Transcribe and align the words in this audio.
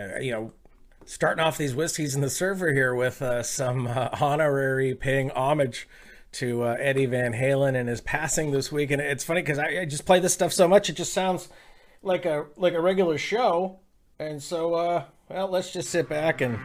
uh, 0.00 0.18
you 0.18 0.32
know, 0.32 0.52
starting 1.04 1.42
off 1.42 1.58
these 1.58 1.74
whiskeys 1.74 2.14
in 2.14 2.20
the 2.20 2.30
server 2.30 2.72
here 2.72 2.94
with 2.94 3.20
uh, 3.22 3.42
some 3.42 3.86
uh, 3.86 4.08
honorary 4.20 4.94
paying 4.94 5.30
homage 5.30 5.88
to 6.32 6.62
uh, 6.62 6.76
Eddie 6.78 7.06
Van 7.06 7.32
Halen 7.32 7.74
and 7.74 7.88
his 7.88 8.00
passing 8.00 8.52
this 8.52 8.70
week. 8.70 8.90
And 8.90 9.02
it's 9.02 9.24
funny 9.24 9.42
because 9.42 9.58
I, 9.58 9.80
I, 9.80 9.84
just 9.84 10.06
play 10.06 10.20
this 10.20 10.32
stuff 10.32 10.52
so 10.52 10.68
much, 10.68 10.88
it 10.88 10.94
just 10.94 11.12
sounds 11.12 11.48
like 12.02 12.24
a 12.24 12.46
like 12.56 12.74
a 12.74 12.80
regular 12.80 13.18
show. 13.18 13.80
And 14.18 14.42
so, 14.42 14.74
uh, 14.74 15.04
well, 15.28 15.48
let's 15.48 15.72
just 15.72 15.88
sit 15.88 16.08
back 16.08 16.40
and 16.40 16.58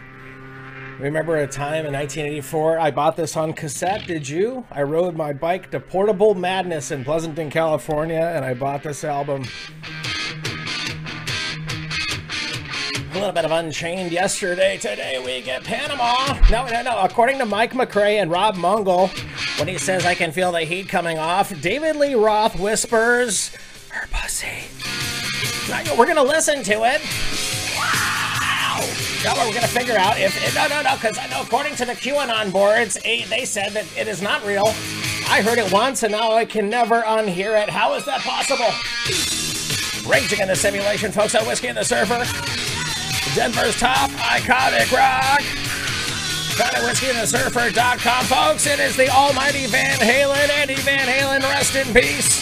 remember 0.99 1.37
a 1.37 1.47
time 1.47 1.85
in 1.85 1.93
1984. 1.93 2.79
I 2.79 2.91
bought 2.91 3.15
this 3.15 3.35
on 3.35 3.53
cassette. 3.53 4.05
Did 4.05 4.27
you? 4.27 4.65
I 4.71 4.83
rode 4.83 5.15
my 5.15 5.33
bike 5.33 5.71
to 5.71 5.79
Portable 5.79 6.35
Madness 6.35 6.91
in 6.91 7.03
Pleasanton, 7.03 7.49
California, 7.49 8.31
and 8.35 8.45
I 8.45 8.53
bought 8.53 8.83
this 8.83 9.03
album. 9.03 9.45
A 13.15 13.17
little 13.17 13.31
bit 13.31 13.45
of 13.45 13.51
Unchained 13.51 14.11
yesterday. 14.11 14.77
Today 14.77 15.21
we 15.25 15.41
get 15.41 15.63
Panama. 15.63 16.37
No, 16.51 16.67
no, 16.67 16.81
no. 16.81 16.99
According 16.99 17.39
to 17.39 17.45
Mike 17.45 17.71
McRae 17.71 18.21
and 18.21 18.29
Rob 18.29 18.57
Mongol, 18.57 19.07
when 19.57 19.69
he 19.69 19.77
says 19.77 20.05
I 20.05 20.15
can 20.15 20.33
feel 20.33 20.51
the 20.51 20.65
heat 20.65 20.89
coming 20.89 21.17
off, 21.17 21.61
David 21.61 21.95
Lee 21.95 22.13
Roth 22.13 22.59
whispers, 22.59 23.55
her 23.91 24.05
pussy. 24.11 24.67
We're 25.97 26.03
going 26.03 26.17
to 26.17 26.23
listen 26.23 26.61
to 26.63 26.73
it. 26.83 27.01
Wow. 27.77 28.81
We're 29.23 29.51
going 29.51 29.61
to 29.61 29.67
figure 29.69 29.97
out 29.97 30.19
if. 30.19 30.35
No, 30.53 30.67
no, 30.67 30.81
no, 30.81 30.95
because 30.95 31.17
I 31.17 31.27
know 31.27 31.41
according 31.41 31.75
to 31.77 31.85
the 31.85 31.93
QAnon 31.93 32.51
boards, 32.51 32.97
eh, 33.05 33.25
they 33.29 33.45
said 33.45 33.71
that 33.71 33.85
it 33.97 34.09
is 34.09 34.21
not 34.21 34.45
real. 34.45 34.67
I 35.29 35.41
heard 35.41 35.57
it 35.57 35.71
once 35.71 36.03
and 36.03 36.11
now 36.11 36.33
I 36.33 36.43
can 36.43 36.69
never 36.69 37.01
unhear 37.03 37.63
it. 37.63 37.69
How 37.69 37.93
is 37.93 38.03
that 38.07 38.19
possible? 38.19 38.73
Raging 40.05 40.41
in 40.41 40.49
the 40.49 40.55
simulation, 40.55 41.13
folks, 41.13 41.33
on 41.33 41.47
Whiskey 41.47 41.69
and 41.69 41.77
the 41.77 41.85
Surfer. 41.85 42.74
Denver's 43.35 43.77
top 43.77 44.09
iconic 44.11 44.89
rock. 44.95 45.41
Found 46.55 46.73
at 46.73 46.83
whiskeyandthesurfer.com, 46.83 48.25
folks. 48.25 48.65
It 48.65 48.79
is 48.79 48.95
the 48.95 49.09
almighty 49.09 49.67
Van 49.67 49.97
Halen, 49.97 50.47
Eddie 50.51 50.75
Van 50.75 51.05
Halen, 51.05 51.41
rest 51.41 51.75
in 51.75 51.93
peace. 51.93 52.41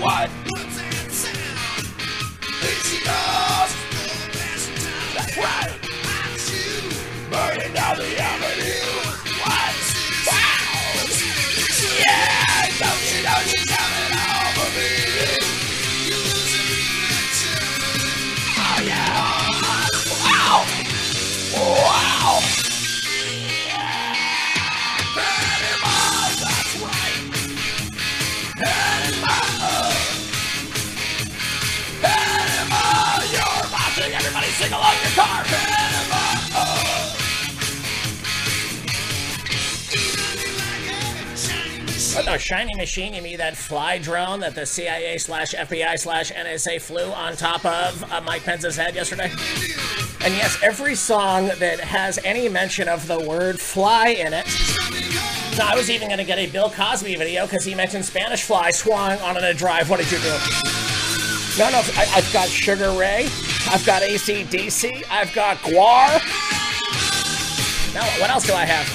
What? 0.00 0.30
That's 5.14 5.36
right. 5.36 5.72
Burning 7.32 7.72
down 7.74 7.96
the 7.96 8.16
avenue. 8.20 8.85
Oh, 42.18 42.22
no, 42.24 42.36
shiny 42.36 42.74
machine, 42.74 43.14
you 43.14 43.22
mean 43.22 43.38
that 43.38 43.56
fly 43.56 43.98
drone 43.98 44.40
that 44.40 44.54
the 44.54 44.66
CIA 44.66 45.16
slash 45.18 45.54
FBI 45.54 45.98
slash 45.98 46.32
NSA 46.32 46.80
flew 46.80 47.12
on 47.12 47.36
top 47.36 47.64
of 47.64 48.12
uh, 48.12 48.20
Mike 48.22 48.42
Pence's 48.42 48.76
head 48.76 48.94
yesterday? 48.94 49.30
And 50.22 50.34
yes, 50.34 50.58
every 50.62 50.94
song 50.94 51.48
that 51.58 51.80
has 51.80 52.18
any 52.24 52.48
mention 52.48 52.88
of 52.88 53.06
the 53.06 53.20
word 53.20 53.60
fly 53.60 54.08
in 54.08 54.34
it. 54.34 54.46
No, 55.56 55.64
I 55.64 55.74
was 55.74 55.88
even 55.88 56.08
going 56.08 56.18
to 56.18 56.24
get 56.24 56.38
a 56.38 56.46
Bill 56.46 56.68
Cosby 56.68 57.16
video 57.16 57.46
because 57.46 57.64
he 57.64 57.74
mentioned 57.74 58.04
Spanish 58.04 58.42
fly 58.42 58.70
swung 58.70 59.18
on 59.20 59.36
a 59.36 59.54
drive. 59.54 59.88
What 59.88 60.00
did 60.00 60.10
you 60.10 60.18
do? 60.18 60.36
No, 61.58 61.70
no, 61.70 61.78
I, 61.78 62.04
have 62.20 62.30
got 62.34 62.48
Sugar 62.48 62.90
Ray. 62.98 63.28
I've 63.68 63.84
got 63.84 64.02
ACDC. 64.02 65.04
I've 65.10 65.32
got 65.34 65.56
GWAR. 65.58 66.22
Now, 67.94 68.04
what 68.20 68.30
else 68.30 68.46
do 68.46 68.54
I 68.54 68.64
have? 68.64 68.86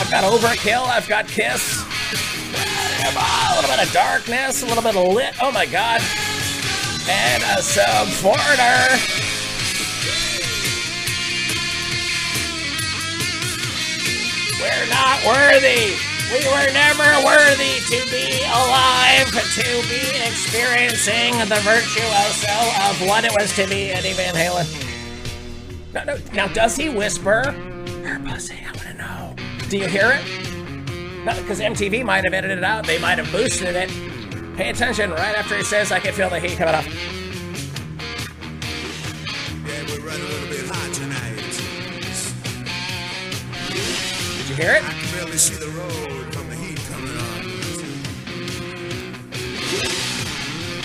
I've 0.00 0.10
got 0.10 0.24
Overkill. 0.24 0.86
I've 0.86 1.08
got 1.08 1.26
Kiss. 1.26 1.84
Ah, 3.20 3.52
a 3.52 3.60
little 3.60 3.76
bit 3.76 3.86
of 3.86 3.92
darkness, 3.92 4.62
a 4.62 4.66
little 4.66 4.82
bit 4.82 4.96
of 4.96 5.14
lit. 5.14 5.34
Oh 5.40 5.50
my 5.50 5.66
god. 5.66 6.00
And 7.08 7.42
a 7.42 7.62
sub 7.62 8.08
foreigner. 8.08 8.98
We're 14.60 14.86
not 14.90 15.24
worthy. 15.24 16.17
We 16.30 16.44
were 16.44 16.70
never 16.74 17.24
worthy 17.24 17.80
to 17.88 18.10
be 18.10 18.44
alive, 18.44 19.30
to 19.32 19.88
be 19.88 20.12
experiencing 20.28 21.38
the 21.48 21.58
virtuoso 21.64 22.52
of 22.86 23.00
what 23.08 23.24
it 23.24 23.32
was 23.32 23.54
to 23.56 23.66
be 23.66 23.90
Eddie 23.90 24.12
Van 24.12 24.34
Halen. 24.34 24.66
No, 25.94 26.04
no, 26.04 26.18
now, 26.34 26.46
does 26.48 26.76
he 26.76 26.90
whisper, 26.90 27.50
her 27.50 28.20
pussy, 28.28 28.56
I 28.62 28.66
want 28.72 28.88
to 28.88 28.94
know. 28.94 29.36
Do 29.70 29.78
you 29.78 29.86
hear 29.88 30.10
it? 30.20 31.24
No, 31.24 31.34
because 31.40 31.60
MTV 31.60 32.04
might 32.04 32.24
have 32.24 32.34
edited 32.34 32.58
it 32.58 32.64
out. 32.64 32.86
They 32.86 32.98
might 32.98 33.16
have 33.16 33.32
boosted 33.32 33.74
it. 33.74 33.88
Pay 34.54 34.68
attention 34.68 35.10
right 35.12 35.34
after 35.34 35.56
he 35.56 35.64
says, 35.64 35.90
I 35.92 35.98
can 35.98 36.12
feel 36.12 36.28
the 36.28 36.40
heat 36.40 36.58
coming 36.58 36.74
off. 36.74 36.86
Yeah, 39.64 39.84
we're 39.86 40.00
running 40.06 40.26
a 40.26 40.28
little 40.28 40.48
bit 40.48 40.66
hot 40.68 40.92
tonight. 40.92 41.36
Did 44.38 44.48
you 44.50 44.56
hear 44.56 44.74
it? 44.74 44.84
I 44.84 44.92
can 44.92 45.10
barely 45.16 45.38
see 45.38 45.54
the 45.54 45.68
road 45.70 46.17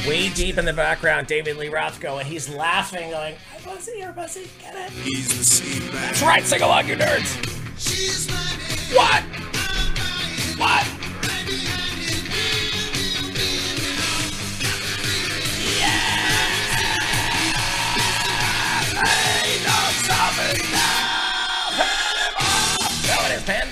Way 0.07 0.29
deep 0.29 0.57
in 0.57 0.65
the 0.65 0.73
background, 0.73 1.27
David 1.27 1.55
Lee 1.55 1.69
Roth 1.69 2.01
going, 2.01 2.25
he's 2.25 2.49
laughing, 2.49 3.09
going, 3.11 3.35
I 3.53 3.57
pussy, 3.61 4.01
her 4.01 4.11
pussy, 4.11 4.49
get 4.59 4.75
it. 4.75 5.07
Ease 5.07 5.37
the 5.37 5.43
seat. 5.45 5.91
That's 5.93 6.21
right, 6.21 6.43
sing 6.43 6.61
along, 6.61 6.89
you 6.89 6.95
nerds. 6.95 7.33
What? 8.93 9.23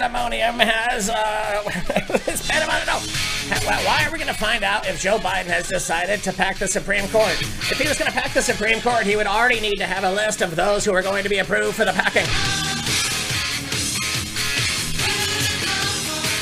Pandemonium 0.02 0.58
has, 0.58 1.10
uh, 1.10 1.62
it's 2.26 2.48
pandemonium, 2.48 2.88
no. 2.88 2.98
Why 3.86 4.04
are 4.04 4.12
we 4.12 4.18
going 4.18 4.34
to 4.34 4.40
find 4.40 4.64
out 4.64 4.88
if 4.88 5.00
Joe 5.00 5.20
Biden 5.20 5.46
has 5.46 5.68
decided 5.68 6.24
to 6.24 6.34
pack 6.34 6.58
the 6.58 6.68
Supreme 6.68 7.08
Court? 7.10 7.40
If 7.70 7.78
he 7.78 7.88
was 7.88 8.00
going 8.00 8.10
to 8.10 8.18
pack 8.18 8.34
the 8.34 8.42
Supreme 8.42 8.82
Court, 8.82 9.04
he 9.04 9.16
would 9.16 9.28
already 9.28 9.60
need 9.60 9.76
to 9.76 9.86
have 9.86 10.04
a 10.04 10.12
list 10.12 10.42
of 10.42 10.56
those 10.56 10.84
who 10.84 10.94
are 10.94 11.04
going 11.04 11.22
to 11.22 11.30
be 11.30 11.38
approved 11.38 11.76
for 11.76 11.86
the 11.86 11.92
packing. 11.92 12.26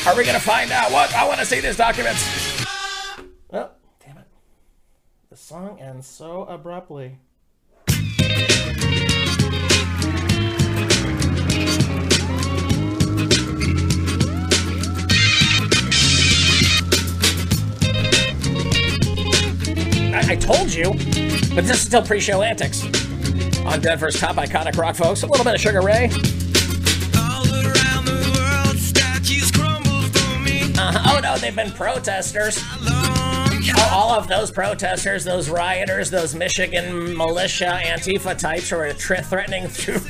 Are 0.08 0.18
we 0.18 0.24
gonna 0.24 0.40
find 0.40 0.72
out 0.72 0.92
what? 0.92 1.14
I 1.14 1.28
want 1.28 1.40
to 1.40 1.46
see 1.46 1.60
these 1.60 1.76
documents. 1.76 2.24
Oh, 3.52 3.70
damn 4.04 4.18
it. 4.18 4.28
The 5.30 5.36
song 5.36 5.80
ends 5.80 6.08
so 6.08 6.46
abruptly. 6.46 7.20
I, 20.20 20.34
I 20.34 20.36
told 20.36 20.74
you, 20.74 20.92
but 21.56 21.66
this 21.66 21.78
is 21.78 21.82
still 21.82 22.02
pre-show 22.02 22.42
antics. 22.42 22.84
On 23.66 23.80
Denver's 23.80 24.20
top 24.20 24.36
iconic 24.36 24.78
rock, 24.78 24.96
folks. 24.96 25.24
A 25.24 25.28
little 25.28 25.46
bit 25.46 25.56
of 25.56 25.62
Sugar 25.62 25.82
Ray. 25.82 26.10
Uh-huh. 30.82 31.16
Oh 31.18 31.20
no, 31.22 31.38
they've 31.38 31.56
been 31.56 31.72
protesters. 31.72 32.58
Oh, 32.82 33.90
all 33.92 34.12
of 34.12 34.28
those 34.28 34.50
protesters, 34.52 35.24
those 35.24 35.50
rioters, 35.50 36.10
those 36.10 36.34
Michigan 36.36 37.16
militia 37.16 37.80
Antifa 37.84 38.38
types 38.38 38.70
who 38.70 38.78
are 38.78 38.94
thre- 38.94 39.16
threatening 39.16 39.70
to. 39.70 40.02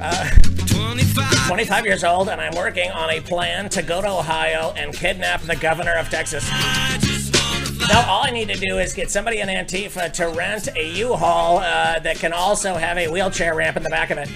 Uh, 0.00 0.28
25. 0.66 1.46
25 1.46 1.86
years 1.86 2.02
old, 2.04 2.28
and 2.28 2.40
I'm 2.40 2.56
working 2.56 2.90
on 2.90 3.10
a 3.10 3.20
plan 3.20 3.68
to 3.70 3.82
go 3.82 4.02
to 4.02 4.08
Ohio 4.08 4.72
and 4.76 4.92
kidnap 4.92 5.42
the 5.42 5.54
governor 5.56 5.94
of 5.94 6.08
Texas. 6.10 6.48
Now, 7.88 8.08
all 8.08 8.24
I 8.24 8.30
need 8.30 8.48
to 8.48 8.54
do 8.58 8.78
is 8.78 8.92
get 8.94 9.10
somebody 9.10 9.40
in 9.40 9.48
Antifa 9.48 10.12
to 10.14 10.28
rent 10.28 10.68
a 10.76 10.88
U-Haul 10.96 11.58
uh, 11.58 11.98
that 12.00 12.16
can 12.16 12.32
also 12.32 12.74
have 12.74 12.96
a 12.96 13.08
wheelchair 13.08 13.54
ramp 13.54 13.76
in 13.76 13.82
the 13.82 13.90
back 13.90 14.10
of 14.10 14.18
it. 14.18 14.28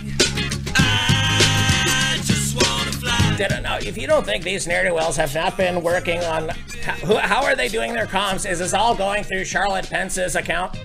I 0.77 2.19
just 2.23 2.55
wanna 2.55 2.93
fly. 2.93 3.35
Did- 3.37 3.63
Now, 3.63 3.79
if 3.79 3.97
you 3.97 4.07
don't 4.07 4.27
think 4.27 4.45
these 4.45 4.67
ne'er-do-wells 4.67 5.17
have 5.17 5.35
not 5.35 5.57
been 5.57 5.83
working 5.83 6.23
on, 6.25 6.51
how, 6.83 7.17
how 7.17 7.45
are 7.45 7.57
they 7.57 7.69
doing 7.69 7.93
their 7.95 8.07
comms? 8.07 8.49
Is 8.49 8.59
this 8.59 8.75
all 8.75 8.95
going 8.95 9.25
through 9.25 9.45
Charlotte 9.45 9.89
Pence's 9.89 10.37
account? 10.37 10.77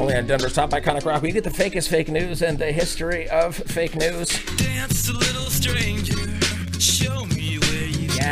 Only 0.00 0.16
on 0.16 0.26
Denver's 0.26 0.54
top 0.54 0.70
iconic 0.70 1.04
rock. 1.04 1.22
We 1.22 1.30
get 1.30 1.44
the 1.44 1.50
fakest 1.50 1.88
fake 1.88 2.08
news 2.08 2.42
and 2.42 2.58
the 2.58 2.72
history 2.72 3.28
of 3.28 3.54
fake 3.54 3.94
news. 3.94 4.28
Dance 4.56 5.08
a 5.08 5.12
little 5.12 5.44
stranger. 5.50 6.14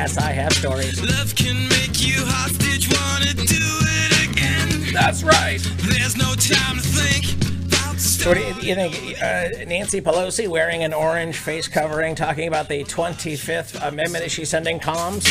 Show 0.06 0.14
me 0.14 0.16
where 0.16 0.16
you 0.16 0.16
Yes, 0.16 0.16
I 0.16 0.30
have 0.30 0.52
stories. 0.52 1.02
Love 1.02 1.34
can 1.34 1.68
make 1.68 2.06
you 2.06 2.24
hostage, 2.24 2.88
wanna 2.88 3.34
do 3.34 3.44
it 3.50 4.30
again. 4.30 4.92
That's 4.92 5.24
right. 5.24 5.58
There's 5.78 6.16
no 6.16 6.34
time 6.34 6.76
to 6.76 6.82
think 6.82 7.98
So, 7.98 8.28
what 8.28 8.38
do 8.38 8.42
you, 8.42 8.54
you 8.62 8.74
think? 8.76 9.20
Uh, 9.20 9.64
Nancy 9.64 10.00
Pelosi 10.00 10.46
wearing 10.46 10.84
an 10.84 10.94
orange 10.94 11.36
face 11.38 11.66
covering, 11.66 12.14
talking 12.14 12.46
about 12.46 12.68
the 12.68 12.84
25th 12.84 13.74
Amendment. 13.86 14.24
Is 14.24 14.32
she 14.32 14.44
sending 14.44 14.78
comms? 14.78 15.24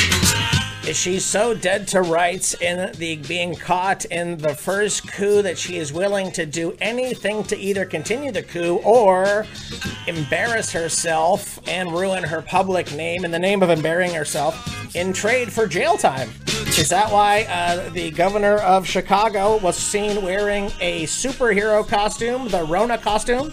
Is 0.88 0.96
she 0.96 1.20
so 1.20 1.54
dead 1.54 1.86
to 1.90 2.02
rights 2.02 2.54
in 2.62 2.94
the 2.94 3.18
being 3.18 3.54
caught 3.56 4.06
in 4.06 4.38
the 4.38 4.56
first 4.56 5.06
coup 5.12 5.42
that 5.42 5.58
she 5.58 5.76
is 5.76 5.92
willing 5.92 6.32
to 6.32 6.46
do 6.46 6.78
anything 6.80 7.44
to 7.44 7.58
either 7.58 7.84
continue 7.84 8.32
the 8.32 8.42
coup 8.42 8.78
or 8.86 9.46
embarrass 10.08 10.72
herself 10.72 11.60
and 11.68 11.92
ruin 11.92 12.24
her 12.24 12.42
public 12.42 12.96
name 12.96 13.26
in 13.26 13.32
the 13.32 13.38
name 13.38 13.62
of 13.62 13.70
embarrassing 13.70 14.16
herself 14.16 14.96
in 14.96 15.12
trade 15.12 15.52
for 15.52 15.68
jail 15.68 15.98
time? 15.98 16.30
Is 16.48 16.88
that 16.88 17.12
why 17.12 17.44
uh, 17.50 17.90
the 17.90 18.10
governor 18.12 18.60
of 18.60 18.88
Chicago 18.88 19.58
was 19.58 19.76
seen 19.76 20.22
wearing 20.24 20.72
a 20.80 21.04
superhero 21.04 21.86
costume, 21.86 22.48
the 22.48 22.64
Rona 22.64 22.98
costume? 22.98 23.52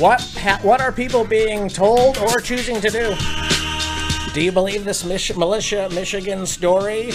What 0.00 0.20
ha- 0.40 0.58
what 0.62 0.80
are 0.80 0.90
people 0.90 1.22
being 1.22 1.68
told 1.68 2.18
or 2.18 2.40
choosing 2.40 2.80
to 2.80 2.90
do? 2.90 3.45
Do 4.36 4.42
you 4.42 4.52
believe 4.52 4.84
this 4.84 5.02
Mich- 5.02 5.34
militia 5.34 5.88
Michigan 5.94 6.44
story? 6.44 7.10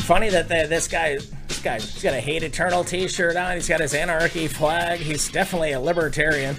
Funny 0.00 0.30
that 0.30 0.48
this 0.48 0.88
guy, 0.88 1.18
this 1.46 1.60
guy, 1.62 1.74
he's 1.78 2.02
got 2.02 2.12
a 2.12 2.18
hate 2.18 2.42
eternal 2.42 2.82
T-shirt 2.82 3.36
on. 3.36 3.54
He's 3.54 3.68
got 3.68 3.78
his 3.78 3.94
anarchy 3.94 4.48
flag. 4.48 4.98
He's 4.98 5.30
definitely 5.30 5.70
a 5.70 5.80
libertarian. 5.80 6.56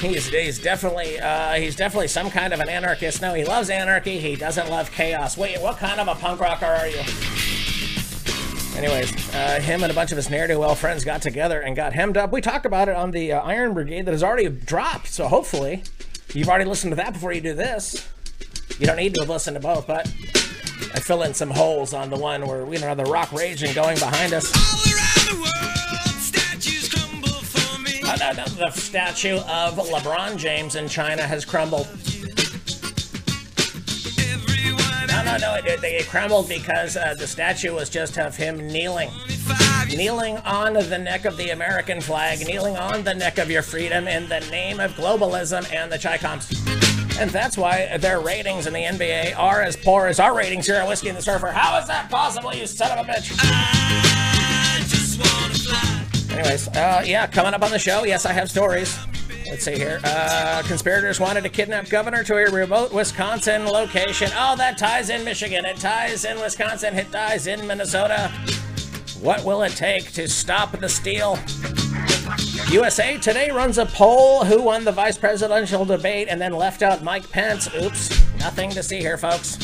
He's, 0.00 0.26
he's 0.26 0.60
definitely 0.60 1.20
uh, 1.20 1.52
he's 1.52 1.76
definitely 1.76 2.08
some 2.08 2.28
kind 2.28 2.52
of 2.52 2.58
an 2.58 2.68
anarchist. 2.68 3.22
No, 3.22 3.34
he 3.34 3.44
loves 3.44 3.70
anarchy. 3.70 4.18
He 4.18 4.34
doesn't 4.34 4.68
love 4.68 4.90
chaos. 4.90 5.38
Wait, 5.38 5.62
what 5.62 5.76
kind 5.76 6.00
of 6.00 6.08
a 6.08 6.16
punk 6.16 6.40
rocker 6.40 6.66
are 6.66 6.88
you? 6.88 7.02
Anyways, 8.76 9.32
uh, 9.32 9.60
him 9.60 9.84
and 9.84 9.92
a 9.92 9.94
bunch 9.94 10.10
of 10.10 10.16
his 10.16 10.28
ne'er 10.28 10.48
do 10.48 10.58
well 10.58 10.74
friends 10.74 11.04
got 11.04 11.22
together 11.22 11.60
and 11.60 11.76
got 11.76 11.92
hemmed 11.92 12.16
up. 12.16 12.32
We 12.32 12.40
talked 12.40 12.66
about 12.66 12.88
it 12.88 12.96
on 12.96 13.12
the 13.12 13.30
uh, 13.30 13.42
Iron 13.42 13.74
Brigade 13.74 14.06
that 14.06 14.12
has 14.12 14.24
already 14.24 14.48
dropped. 14.48 15.06
So 15.06 15.28
hopefully, 15.28 15.84
you've 16.34 16.48
already 16.48 16.64
listened 16.64 16.90
to 16.90 16.96
that 16.96 17.12
before 17.12 17.32
you 17.32 17.40
do 17.40 17.54
this. 17.54 18.08
You 18.78 18.86
don't 18.86 18.96
need 18.96 19.14
to 19.14 19.22
have 19.22 19.30
listened 19.30 19.54
to 19.54 19.60
both, 19.60 19.86
but 19.86 20.06
I 20.94 21.00
fill 21.00 21.22
in 21.22 21.32
some 21.32 21.50
holes 21.50 21.94
on 21.94 22.10
the 22.10 22.16
one 22.16 22.46
where 22.46 22.66
we 22.66 22.76
don't 22.76 22.88
have 22.88 22.98
the 22.98 23.04
rock 23.04 23.32
raging 23.32 23.72
going 23.74 23.98
behind 23.98 24.34
us. 24.34 24.52
All 24.54 24.92
around 24.92 25.28
the 25.28 25.42
world, 25.42 26.20
statues 26.20 26.88
crumble 26.92 27.28
for 27.28 27.78
me. 27.80 28.02
Uh, 28.04 28.16
no, 28.16 28.32
no, 28.32 28.44
the 28.44 28.70
statue 28.72 29.36
of 29.36 29.78
LeBron 29.78 30.36
James 30.36 30.74
in 30.74 30.88
China 30.88 31.22
has 31.22 31.46
crumbled. 31.46 31.88
No, 35.08 35.24
no, 35.24 35.38
no, 35.38 35.54
it, 35.54 35.64
it, 35.64 35.82
it 35.82 36.06
crumbled 36.06 36.46
because 36.46 36.98
uh, 36.98 37.14
the 37.14 37.26
statue 37.26 37.74
was 37.74 37.88
just 37.88 38.18
of 38.18 38.36
him 38.36 38.66
kneeling. 38.68 39.10
Kneeling 39.88 40.36
on 40.38 40.74
the 40.74 40.98
neck 40.98 41.24
of 41.24 41.38
the 41.38 41.50
American 41.50 42.02
flag, 42.02 42.46
kneeling 42.46 42.76
on 42.76 43.04
the 43.04 43.14
neck 43.14 43.38
of 43.38 43.50
your 43.50 43.62
freedom 43.62 44.06
in 44.06 44.28
the 44.28 44.40
name 44.50 44.80
of 44.80 44.92
globalism 44.92 45.72
and 45.72 45.90
the 45.90 45.98
Chi-Coms. 45.98 46.95
And 47.18 47.30
that's 47.30 47.56
why 47.56 47.96
their 47.96 48.20
ratings 48.20 48.66
in 48.66 48.74
the 48.74 48.82
NBA 48.82 49.38
are 49.38 49.62
as 49.62 49.74
poor 49.74 50.06
as 50.06 50.20
our 50.20 50.36
ratings 50.36 50.66
here 50.66 50.76
at 50.76 50.86
Whiskey 50.86 51.08
and 51.08 51.16
the 51.16 51.22
Surfer. 51.22 51.46
How 51.46 51.78
is 51.78 51.86
that 51.88 52.10
possible, 52.10 52.54
you 52.54 52.66
son 52.66 52.98
of 52.98 53.06
a 53.06 53.10
bitch? 53.10 53.32
I 53.40 54.80
just 54.86 55.18
wanna 55.18 55.54
fly. 55.54 56.36
Anyways, 56.36 56.68
uh, 56.68 57.02
yeah, 57.06 57.26
coming 57.26 57.54
up 57.54 57.62
on 57.62 57.70
the 57.70 57.78
show, 57.78 58.04
yes, 58.04 58.26
I 58.26 58.32
have 58.32 58.50
stories. 58.50 58.98
Let's 59.48 59.64
see 59.64 59.76
here. 59.76 60.00
Uh, 60.04 60.62
conspirators 60.66 61.18
wanted 61.18 61.42
to 61.44 61.48
kidnap 61.48 61.88
governor 61.88 62.22
to 62.24 62.36
a 62.36 62.50
remote 62.50 62.92
Wisconsin 62.92 63.64
location. 63.64 64.28
Oh, 64.34 64.54
that 64.56 64.76
ties 64.76 65.08
in 65.08 65.24
Michigan. 65.24 65.64
It 65.64 65.76
ties 65.76 66.24
in 66.24 66.38
Wisconsin. 66.40 66.98
It 66.98 67.10
ties 67.12 67.46
in 67.46 67.66
Minnesota. 67.66 68.30
What 69.20 69.44
will 69.44 69.62
it 69.62 69.72
take 69.72 70.12
to 70.12 70.28
stop 70.28 70.78
the 70.78 70.88
steal? 70.88 71.38
USA 72.70 73.16
Today 73.18 73.50
runs 73.50 73.78
a 73.78 73.86
poll 73.86 74.44
who 74.44 74.62
won 74.62 74.84
the 74.84 74.92
vice 74.92 75.16
presidential 75.16 75.84
debate 75.84 76.28
and 76.28 76.40
then 76.40 76.52
left 76.52 76.82
out 76.82 77.02
Mike 77.02 77.30
Pence. 77.30 77.72
Oops, 77.74 78.38
nothing 78.38 78.70
to 78.70 78.82
see 78.82 78.98
here, 78.98 79.16
folks. 79.16 79.56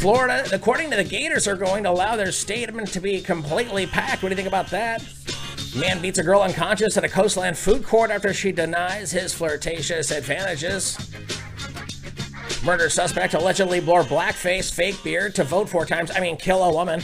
Florida, 0.00 0.46
according 0.52 0.90
to 0.90 0.96
the 0.96 1.04
Gators, 1.04 1.46
are 1.46 1.56
going 1.56 1.84
to 1.84 1.90
allow 1.90 2.16
their 2.16 2.32
stadium 2.32 2.86
to 2.86 3.00
be 3.00 3.20
completely 3.20 3.86
packed. 3.86 4.22
What 4.22 4.28
do 4.28 4.32
you 4.32 4.36
think 4.36 4.48
about 4.48 4.68
that? 4.68 5.02
Man 5.76 6.00
beats 6.00 6.18
a 6.18 6.22
girl 6.22 6.42
unconscious 6.42 6.96
at 6.96 7.04
a 7.04 7.08
coastland 7.08 7.56
food 7.56 7.84
court 7.84 8.10
after 8.10 8.32
she 8.32 8.50
denies 8.50 9.10
his 9.10 9.32
flirtatious 9.32 10.10
advantages. 10.10 10.98
Murder 12.64 12.90
suspect 12.90 13.34
allegedly 13.34 13.80
wore 13.80 14.02
blackface, 14.02 14.72
fake 14.72 15.02
beard 15.02 15.34
to 15.34 15.44
vote 15.44 15.68
four 15.68 15.86
times. 15.86 16.10
I 16.14 16.20
mean, 16.20 16.36
kill 16.36 16.62
a 16.62 16.72
woman. 16.72 17.02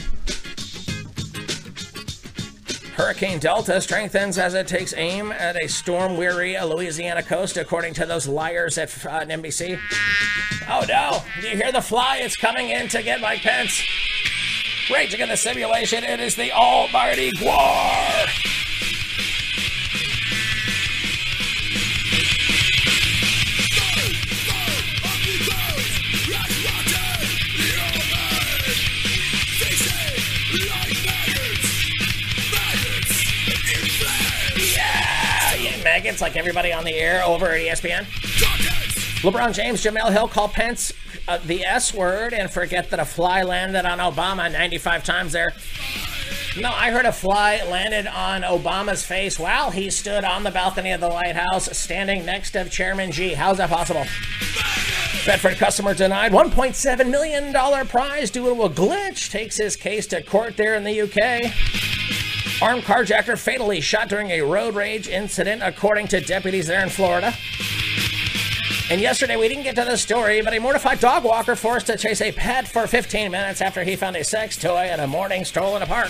Hurricane 2.97 3.37
Delta 3.37 3.79
strengthens 3.79 4.39
as 4.39 4.55
it 4.55 4.65
takes 4.67 4.91
aim 4.97 5.31
at 5.31 5.55
a 5.55 5.69
storm 5.69 6.17
weary 6.17 6.59
Louisiana 6.59 7.21
coast, 7.21 7.55
according 7.55 7.93
to 7.93 8.07
those 8.07 8.27
liars 8.27 8.79
at 8.79 8.89
uh, 9.05 9.19
NBC. 9.19 9.79
Oh 10.67 10.83
no! 10.87 11.21
Do 11.39 11.47
you 11.47 11.55
hear 11.57 11.71
the 11.71 11.79
fly? 11.79 12.17
It's 12.17 12.35
coming 12.35 12.71
in 12.71 12.87
to 12.89 13.03
get 13.03 13.21
Mike 13.21 13.41
Pence. 13.41 13.83
Raging 14.91 15.19
in 15.19 15.29
the 15.29 15.37
simulation, 15.37 16.03
it 16.03 16.19
is 16.19 16.35
the 16.35 16.51
Almighty 16.51 17.31
GWAR! 17.33 18.66
Maggots 36.07 36.21
like 36.21 36.37
everybody 36.37 36.71
on 36.71 36.85
the 36.85 36.93
air 36.93 37.21
over 37.25 37.47
at 37.47 37.59
ESPN. 37.59 38.05
LeBron 39.23 39.53
James, 39.53 39.83
Jemele 39.83 40.09
Hill 40.09 40.29
call 40.29 40.47
Pence 40.47 40.93
uh, 41.27 41.37
the 41.39 41.65
S 41.65 41.93
word 41.93 42.33
and 42.33 42.49
forget 42.49 42.91
that 42.91 42.99
a 43.01 43.03
fly 43.03 43.43
landed 43.43 43.83
on 43.83 43.99
Obama 43.99 44.49
95 44.49 45.03
times 45.03 45.33
there. 45.33 45.51
No, 46.57 46.69
I 46.69 46.91
heard 46.91 47.05
a 47.05 47.11
fly 47.11 47.61
landed 47.69 48.07
on 48.07 48.43
Obama's 48.43 49.05
face 49.05 49.37
while 49.37 49.71
he 49.71 49.89
stood 49.89 50.23
on 50.23 50.43
the 50.43 50.51
balcony 50.51 50.93
of 50.93 51.01
the 51.01 51.09
White 51.09 51.35
House 51.35 51.77
standing 51.77 52.25
next 52.25 52.51
to 52.51 52.69
Chairman 52.69 53.11
Xi. 53.11 53.33
How's 53.33 53.57
that 53.57 53.69
possible? 53.69 54.05
Betfred 55.25 55.57
customer 55.57 55.93
denied 55.93 56.31
$1.7 56.31 57.11
million 57.11 57.87
prize 57.87 58.31
due 58.31 58.45
to 58.45 58.63
a 58.63 58.69
glitch. 58.69 59.29
Takes 59.29 59.57
his 59.57 59.75
case 59.75 60.07
to 60.07 60.23
court 60.23 60.55
there 60.55 60.75
in 60.75 60.85
the 60.85 61.01
UK. 61.01 61.86
Armed 62.59 62.83
carjacker 62.83 63.37
fatally 63.37 63.81
shot 63.81 64.09
during 64.09 64.31
a 64.31 64.41
road 64.41 64.73
rage 64.73 65.07
incident, 65.07 65.61
according 65.63 66.07
to 66.07 66.19
deputies 66.19 66.65
there 66.65 66.81
in 66.81 66.89
Florida. 66.89 67.33
And 68.89 68.99
yesterday, 68.99 69.35
we 69.35 69.47
didn't 69.47 69.63
get 69.63 69.75
to 69.75 69.85
the 69.85 69.97
story, 69.97 70.41
but 70.41 70.55
a 70.55 70.59
mortified 70.59 70.99
dog 70.99 71.23
walker 71.23 71.55
forced 71.55 71.85
to 71.87 71.97
chase 71.97 72.19
a 72.19 72.31
pet 72.31 72.67
for 72.67 72.87
15 72.87 73.29
minutes 73.29 73.61
after 73.61 73.83
he 73.83 73.95
found 73.95 74.15
a 74.15 74.23
sex 74.23 74.57
toy 74.57 74.87
at 74.87 74.99
a 74.99 75.05
morning 75.05 75.45
stroll 75.45 75.75
in 75.75 75.83
a 75.83 75.85
park. 75.85 76.09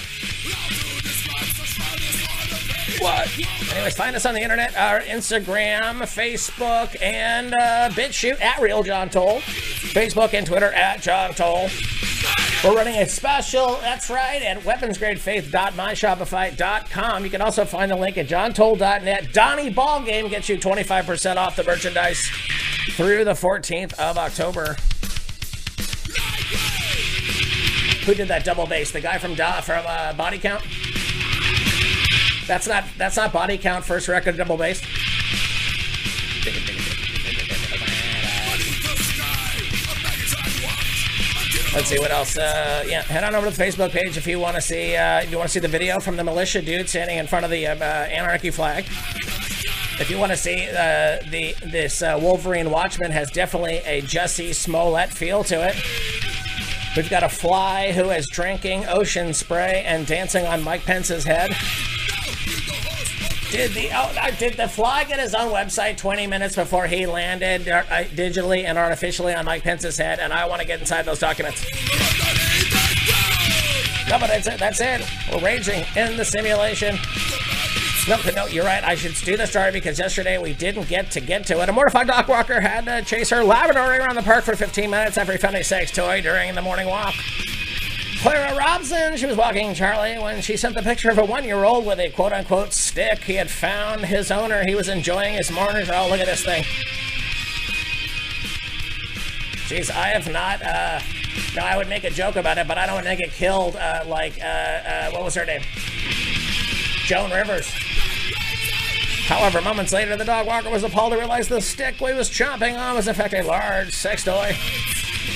What? 3.00 3.30
Anyways, 3.74 3.96
find 3.96 4.16
us 4.16 4.25
on 4.25 4.34
the 4.34 4.42
internet, 4.42 4.75
our 4.77 5.01
Instagram, 5.01 6.00
Facebook, 6.04 6.96
and 7.01 7.54
uh, 7.56 7.89
BitChute 7.92 8.39
at 8.39 8.62
Real 8.62 8.84
John 8.84 9.10
Toll. 9.10 9.39
Facebook 9.42 10.34
and 10.34 10.48
Twitter 10.48 10.72
at 10.72 11.01
John 11.01 11.34
Toll. 11.34 11.70
We're 12.64 12.76
running 12.76 12.96
a 12.96 13.08
special, 13.08 13.76
that's 13.82 14.10
right, 14.10 14.42
at 14.42 14.58
weaponsgradefaith.myshopify.com. 14.62 17.24
You 17.24 17.30
can 17.30 17.40
also 17.42 17.66
find 17.66 17.92
the 17.92 17.96
link 17.96 18.18
at 18.18 18.28
johntoll.net. 18.28 19.32
Donnie 19.32 19.72
Ballgame 19.72 20.28
gets 20.30 20.50
you 20.50 20.58
25% 20.58 21.36
off 21.38 21.56
the 21.56 21.64
merchandise 21.64 22.28
through 22.92 23.24
the 23.26 23.34
14th 23.34 23.94
of 23.94 24.18
October. 24.18 24.76
Who 28.06 28.16
did 28.16 28.28
that 28.30 28.44
double 28.44 28.66
bass? 28.66 28.90
The 28.92 29.02
guy 29.02 29.20
from 29.20 29.36
da- 29.36 29.62
from 29.62 29.86
uh, 29.88 30.14
Body 30.14 30.40
Count? 30.40 30.64
That's 32.48 32.68
not 32.68 32.86
that's 32.98 33.18
not 33.18 33.32
Body 33.34 33.58
Count 33.58 33.84
first 33.86 34.08
record 34.08 34.38
double 34.38 34.56
bass. 34.58 34.82
Let's 41.77 41.89
see 41.89 42.00
what 42.00 42.10
else. 42.10 42.36
Uh, 42.36 42.84
yeah, 42.88 43.03
head 43.03 43.24
on 43.24 43.36
over 43.36 43.51
to 43.51 43.55
the 43.55 43.63
Facebook 43.63 43.91
page 43.91 44.17
if 44.17 44.25
you 44.25 44.39
want 44.39 44.55
to 44.55 44.62
see. 44.62 44.96
Uh, 44.96 45.22
if 45.22 45.29
you 45.29 45.38
want 45.38 45.48
to 45.48 45.53
see 45.53 45.60
the 45.60 45.67
video 45.67 46.00
from 46.00 46.17
the 46.17 46.24
militia 46.24 46.60
dude 46.60 46.89
standing 46.89 47.19
in 47.19 47.27
front 47.27 47.46
of 47.46 47.51
the 47.51 47.67
uh, 47.67 47.75
uh, 47.75 47.84
anarchy 48.10 48.50
flag. 48.50 48.86
If 50.00 50.07
you 50.10 50.17
want 50.17 50.31
to 50.31 50.38
see 50.38 50.67
uh, 50.69 51.19
the 51.29 51.53
this 51.63 52.01
uh, 52.01 52.17
Wolverine 52.19 52.72
Watchmen 52.72 53.12
has 53.12 53.29
definitely 53.29 53.77
a 53.86 54.01
Jussie 54.01 54.55
Smollett 54.55 55.12
feel 55.12 55.43
to 55.43 55.67
it. 55.67 55.75
We've 56.96 57.12
got 57.12 57.22
a 57.22 57.29
fly 57.29 57.91
who 57.91 58.10
is 58.10 58.27
drinking 58.27 58.88
ocean 58.88 59.31
spray 59.31 59.84
and 59.86 60.07
dancing 60.07 60.48
on 60.48 60.63
Mike 60.63 60.81
Pence's 60.81 61.25
head. 61.25 61.51
Did 63.51 63.72
the 63.72 63.89
oh, 63.94 64.13
uh, 64.20 64.32
did 64.32 64.56
the 64.56 64.68
fly 64.68 65.06
get 65.06 65.20
his 65.20 65.34
own 65.34 65.54
website 65.54 65.96
20 65.96 66.27
minutes 66.27 66.56
before 66.56 66.86
he 66.86 67.06
landed 67.06 67.68
uh, 67.70 67.84
digitally 67.84 68.66
and 68.66 68.77
artificially 68.77 69.34
on 69.34 69.46
Mike 69.46 69.63
Pence's 69.63 69.98
head? 69.98 70.20
And 70.20 70.34
I 70.34 70.46
want 70.48 70.62
to 70.62 70.68
get 70.68 70.82
inside 70.82 71.04
those 71.04 71.20
documents. 71.20 71.63
No, 74.10 74.20
but 74.20 74.27
that's 74.27 74.48
it. 74.48 74.60
That's 74.60 74.82
it. 74.82 75.01
We're 75.32 75.39
raging 75.39 75.86
in 75.96 76.18
the 76.18 76.25
simulation. 76.25 76.98
No, 78.10 78.18
but 78.24 78.36
no, 78.36 78.48
you're 78.48 78.66
right. 78.66 78.84
I 78.84 78.96
should 78.96 79.16
do 79.25 79.38
the 79.38 79.46
story 79.48 79.72
because 79.72 79.98
yesterday 79.98 80.38
we 80.38 80.54
didn't 80.54 80.89
get 80.89 81.12
to 81.12 81.22
get 81.22 81.46
to 81.48 81.62
it. 81.62 81.70
A 81.70 81.74
mortified 81.74 82.08
dog 82.08 82.27
walker 82.27 82.60
had 82.60 82.86
to 82.86 83.01
chase 83.01 83.30
her 83.30 83.44
Labrador 83.44 83.96
around 83.96 84.16
the 84.16 84.24
park 84.24 84.44
for 84.44 84.56
15 84.56 84.89
minutes 84.89 85.18
after 85.18 85.32
he 85.32 85.38
found 85.38 85.56
a 85.56 85.63
sex 85.63 85.92
toy 85.92 86.22
during 86.22 86.54
the 86.54 86.62
morning 86.62 86.88
walk. 86.88 87.16
Clara 88.27 88.57
Robson, 88.57 89.15
she 89.15 89.25
was 89.25 89.38
walking 89.38 89.74
Charlie 89.74 90.19
when 90.19 90.41
she 90.41 90.57
sent 90.57 90.75
the 90.75 90.81
picture 90.81 91.10
of 91.10 91.17
a 91.17 91.24
one-year-old 91.24 91.86
with 91.86 91.98
a 91.98 92.10
quote-unquote 92.10 92.74
stick. 92.74 93.24
He 93.24 93.36
had 93.36 93.50
found 93.50 94.03
his 94.03 94.31
owner. 94.31 94.65
He 94.67 94.75
was 94.75 94.89
enjoying 94.89 95.36
his 95.36 95.50
mornings. 95.50 95.89
Oh, 95.89 96.10
look 96.10 96.19
at 96.19 96.25
this 96.25 96.43
thing. 96.43 96.63
Jeez, 99.69 99.89
I 99.89 100.07
have 100.07 100.29
not, 100.29 100.62
uh, 100.62 101.00
no, 101.55 101.62
I 101.62 101.77
would 101.77 101.88
make 101.88 102.03
a 102.03 102.10
joke 102.10 102.36
about 102.36 102.57
it, 102.57 102.67
but 102.67 102.77
I 102.77 102.86
don't 102.86 102.96
want 102.96 103.07
to 103.07 103.15
get 103.15 103.31
killed, 103.31 103.77
uh, 103.77 104.03
like, 104.05 104.38
uh, 104.41 104.43
uh, 104.43 105.12
what 105.12 105.24
was 105.24 105.34
her 105.36 105.46
name? 105.46 105.62
Joan 107.05 107.31
Rivers. 107.31 107.69
However, 109.27 109.62
moments 109.62 109.93
later, 109.93 110.17
the 110.17 110.25
dog 110.25 110.48
walker 110.48 110.69
was 110.69 110.84
appalled 110.84 111.13
to 111.13 111.17
realize 111.17 111.48
the 111.48 111.62
stick 111.62 111.96
he 111.96 112.12
was 112.12 112.29
chomping 112.29 112.77
on 112.77 112.93
was 112.96 113.07
in 113.07 113.15
fact 113.15 113.34
a 113.34 113.43
large 113.43 113.93
sex 113.93 114.25
toy. 114.25 114.53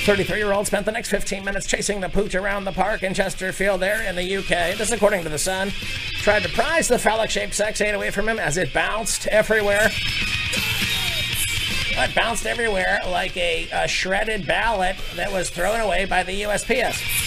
33 0.04 0.38
year 0.38 0.52
old 0.52 0.66
spent 0.66 0.84
the 0.84 0.92
next 0.92 1.10
15 1.10 1.44
minutes 1.44 1.66
chasing 1.66 2.00
the 2.00 2.08
pooch 2.08 2.34
around 2.34 2.64
the 2.64 2.72
park 2.72 3.02
in 3.02 3.14
Chesterfield, 3.14 3.80
there 3.80 4.02
in 4.02 4.16
the 4.16 4.36
UK. 4.36 4.76
This, 4.76 4.90
according 4.90 5.22
to 5.22 5.28
The 5.28 5.38
Sun, 5.38 5.70
tried 6.22 6.42
to 6.42 6.48
prise 6.48 6.88
the 6.88 6.98
phallic 6.98 7.30
shaped 7.30 7.54
sex 7.54 7.80
aid 7.80 7.94
away 7.94 8.10
from 8.10 8.28
him 8.28 8.38
as 8.38 8.56
it 8.56 8.72
bounced 8.72 9.28
everywhere. 9.28 9.90
It 11.94 12.14
bounced 12.14 12.46
everywhere 12.46 13.00
like 13.06 13.36
a, 13.36 13.68
a 13.72 13.86
shredded 13.86 14.46
ballot 14.46 14.96
that 15.14 15.30
was 15.30 15.50
thrown 15.50 15.80
away 15.80 16.04
by 16.06 16.22
the 16.22 16.42
USPS. 16.42 17.22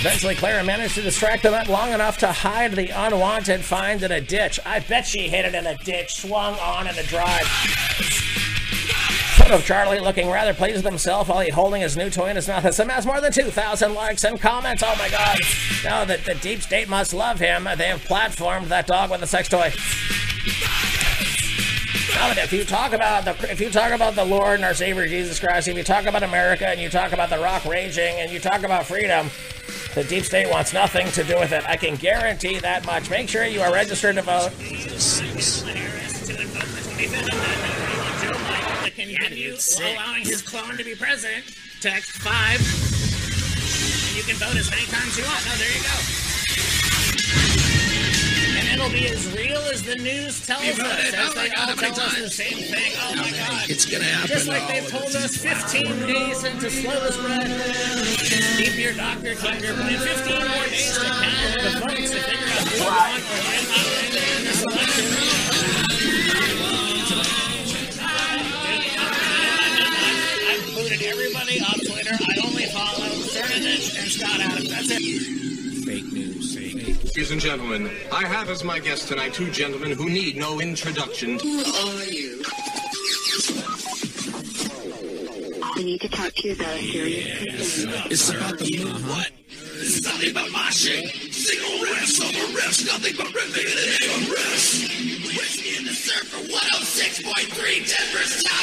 Eventually, 0.00 0.34
Clara 0.34 0.64
managed 0.64 0.96
to 0.96 1.02
distract 1.02 1.42
them 1.42 1.68
long 1.68 1.92
enough 1.92 2.18
to 2.18 2.32
hide 2.32 2.72
the 2.72 2.88
unwanted 2.88 3.60
find 3.60 4.02
in 4.02 4.10
a 4.10 4.20
ditch. 4.20 4.58
I 4.64 4.80
bet 4.80 5.06
she 5.06 5.28
hid 5.28 5.44
it 5.44 5.54
in 5.54 5.66
a 5.66 5.76
ditch, 5.78 6.14
swung 6.14 6.54
on 6.54 6.88
in 6.88 6.98
a 6.98 7.02
drive. 7.04 7.46
Photo 9.52 9.60
of 9.60 9.66
Charlie 9.66 10.00
looking 10.00 10.30
rather 10.30 10.54
pleased 10.54 10.76
with 10.76 10.86
himself 10.86 11.28
while 11.28 11.40
he's 11.40 11.52
holding 11.52 11.82
his 11.82 11.94
new 11.94 12.08
toy 12.08 12.30
in 12.30 12.36
his 12.36 12.48
mouth. 12.48 12.62
This 12.62 12.78
has 12.78 13.04
more 13.04 13.20
than 13.20 13.30
2,000 13.30 13.92
likes 13.92 14.24
and 14.24 14.40
comments. 14.40 14.82
Oh 14.82 14.96
my 14.98 15.10
god. 15.10 15.36
Now 15.84 16.06
that 16.06 16.24
the 16.24 16.34
deep 16.36 16.62
state 16.62 16.88
must 16.88 17.12
love 17.12 17.38
him, 17.38 17.64
they 17.76 17.88
have 17.88 18.02
platformed 18.02 18.68
that 18.68 18.86
dog 18.86 19.10
with 19.10 19.22
a 19.22 19.26
sex 19.26 19.50
toy. 19.50 19.70
Now, 22.14 22.30
if 22.42 22.50
you 22.50 22.64
talk 22.64 22.94
about 22.94 23.26
the 23.26 23.50
if 23.50 23.60
you 23.60 23.68
talk 23.68 23.92
about 23.92 24.14
the 24.14 24.24
Lord 24.24 24.54
and 24.54 24.64
our 24.64 24.72
Savior 24.72 25.06
Jesus 25.06 25.38
Christ, 25.38 25.68
if 25.68 25.76
you 25.76 25.84
talk 25.84 26.06
about 26.06 26.22
America 26.22 26.66
and 26.66 26.80
you 26.80 26.88
talk 26.88 27.12
about 27.12 27.28
the 27.28 27.38
rock 27.38 27.66
raging 27.66 28.20
and 28.20 28.30
you 28.30 28.40
talk 28.40 28.62
about 28.62 28.86
freedom, 28.86 29.28
the 29.94 30.04
deep 30.04 30.24
state 30.24 30.48
wants 30.48 30.72
nothing 30.72 31.08
to 31.08 31.24
do 31.24 31.38
with 31.38 31.52
it. 31.52 31.62
I 31.68 31.76
can 31.76 31.96
guarantee 31.96 32.58
that 32.60 32.86
much. 32.86 33.10
Make 33.10 33.28
sure 33.28 33.44
you 33.44 33.60
are 33.60 33.70
registered 33.70 34.14
to 34.16 34.22
vote. 34.22 34.52
Continue 39.10 39.56
allowing 39.82 40.22
his 40.22 40.42
clone 40.42 40.76
to 40.78 40.84
be 40.84 40.94
president. 40.94 41.42
Text 41.80 42.10
five. 42.22 42.60
And 42.62 44.14
You 44.16 44.22
can 44.22 44.36
vote 44.38 44.54
as 44.54 44.70
many 44.70 44.86
times 44.86 45.18
you 45.18 45.24
want. 45.24 45.42
No, 45.42 45.52
there 45.58 45.74
you 45.74 45.82
go. 45.82 45.98
And 48.54 48.78
it'll 48.78 48.94
be 48.94 49.08
as 49.10 49.26
real 49.34 49.58
as 49.74 49.82
the 49.82 49.96
news 49.96 50.46
tells 50.46 50.62
us. 50.62 50.78
As 50.78 51.14
Oh 51.18 51.34
they 51.34 51.48
God, 51.50 51.70
all 51.70 51.74
tell 51.74 51.98
us 52.06 52.14
the 52.18 52.30
same 52.30 52.58
thing. 52.62 52.92
Oh 53.02 53.16
my 53.16 53.30
god. 53.30 53.68
It's 53.68 53.86
gonna 53.90 54.04
happen. 54.04 54.28
Just 54.28 54.46
like 54.46 54.68
they've 54.68 54.86
Oh, 54.86 55.00
told 55.02 55.16
us 55.16 55.36
15 55.36 56.06
days 56.06 56.44
into 56.44 56.70
slow 56.70 56.94
the 57.02 57.10
spread. 57.10 57.50
Keep 58.62 58.78
your 58.78 58.94
doctor, 58.94 59.34
keep 59.34 59.62
your 59.66 59.74
plan. 59.74 59.98
15 59.98 60.46
more 60.46 60.66
days 60.70 60.94
to 60.94 61.10
count 61.10 61.58
the 61.58 61.70
votes 61.82 62.10
to 62.14 62.18
figure 62.22 62.46
out 62.54 62.68
who 62.70 62.84
won 62.86 63.18
or 63.18 63.50
did 63.50 63.66
not 63.66 63.82
in 64.14 64.44
this 64.46 64.62
election. 64.62 65.41
Booted 71.52 71.60
everybody 71.60 71.60
off 71.60 71.92
Twitter. 71.92 72.14
I 72.14 72.46
only 72.46 72.64
follow 72.66 73.08
Cernovich 73.28 73.98
and 74.00 74.10
Scott 74.10 74.40
Adams. 74.40 74.70
That's 74.70 74.90
it. 74.90 75.84
Fake 75.84 76.12
news. 76.12 76.56
Fake. 76.56 77.04
Ladies 77.04 77.30
and 77.30 77.40
gentlemen, 77.40 77.90
I 78.10 78.24
have 78.26 78.48
as 78.48 78.64
my 78.64 78.78
guests 78.78 79.06
tonight 79.06 79.34
two 79.34 79.50
gentlemen 79.50 79.92
who 79.92 80.08
need 80.08 80.36
no 80.36 80.60
introduction. 80.60 81.38
Who 81.40 81.58
are 81.60 82.04
you? 82.04 82.42
I 85.62 85.82
need 85.82 86.00
to 86.00 86.08
talk 86.08 86.32
to 86.32 86.48
you 86.48 86.54
about 86.54 86.78
a 86.78 86.82
serious 86.82 87.38
concern. 87.44 87.92
Uh, 87.92 88.06
it's 88.10 88.30
about 88.30 88.58
the 88.58 88.84
move. 88.84 89.08
What? 89.08 89.30
This 89.48 89.98
is 89.98 90.04
nothing 90.04 90.32
but 90.32 90.46
moshing. 90.46 91.32
Single 91.32 91.86
riffs 91.86 92.20
over 92.22 92.58
riffs, 92.58 92.86
nothing 92.86 93.14
but 93.16 93.26
riffing 93.26 93.68
in 93.68 93.76
the 93.76 93.86
name 94.00 94.22
of 94.22 94.28
riffs. 94.36 95.36
Whiskey 95.36 95.76
in 95.76 95.84
the 95.84 95.92
surf 95.92 96.28
for 96.28 96.44
106.3 96.46 97.96
Denver's 97.96 98.42
top 98.42 98.62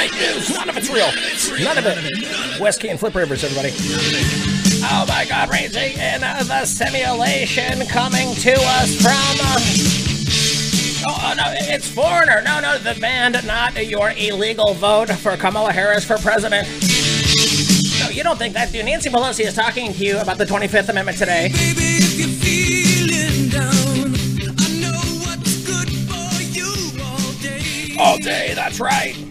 Fake 0.00 0.14
news. 0.14 0.48
None 0.54 0.70
of 0.70 0.76
it's 0.78 0.88
real. 0.88 1.10
None 1.62 1.76
of 1.76 1.84
it. 1.86 2.58
West 2.58 2.80
Key 2.80 2.88
and 2.88 2.98
Flip 2.98 3.14
Rivers, 3.14 3.44
everybody. 3.44 3.70
Oh 4.82 5.04
my 5.06 5.26
God, 5.28 5.50
raging 5.50 5.98
in 5.98 6.22
the 6.22 6.64
simulation 6.64 7.86
coming 7.86 8.34
to 8.36 8.54
us 8.54 8.96
from. 8.96 9.12
Uh, 11.04 11.06
oh, 11.06 11.20
oh, 11.22 11.34
no, 11.36 11.44
it's 11.70 11.86
Foreigner. 11.86 12.40
No, 12.40 12.60
no, 12.60 12.78
the 12.78 12.98
band, 12.98 13.46
not 13.46 13.86
your 13.86 14.12
illegal 14.16 14.72
vote 14.72 15.10
for 15.10 15.36
Kamala 15.36 15.70
Harris 15.70 16.02
for 16.02 16.16
president. 16.16 16.66
No, 18.00 18.08
you 18.08 18.22
don't 18.22 18.38
think 18.38 18.54
that, 18.54 18.72
dude. 18.72 18.86
Nancy 18.86 19.10
Pelosi 19.10 19.44
is 19.44 19.52
talking 19.52 19.92
to 19.92 20.02
you 20.02 20.18
about 20.18 20.38
the 20.38 20.46
25th 20.46 20.88
Amendment 20.88 21.18
today. 21.18 21.48
Baby, 21.48 22.00
if 22.00 22.18
you're 22.18 22.28
feeling 22.40 23.50
down, 23.50 24.14
I 24.58 24.80
know 24.80 24.98
what's 25.26 25.62
good 25.66 25.90
for 26.08 26.40
you 26.40 26.72
all 27.04 27.32
day. 27.42 27.96
All 27.98 28.16
day, 28.16 28.54
that's 28.54 28.80
right. 28.80 29.29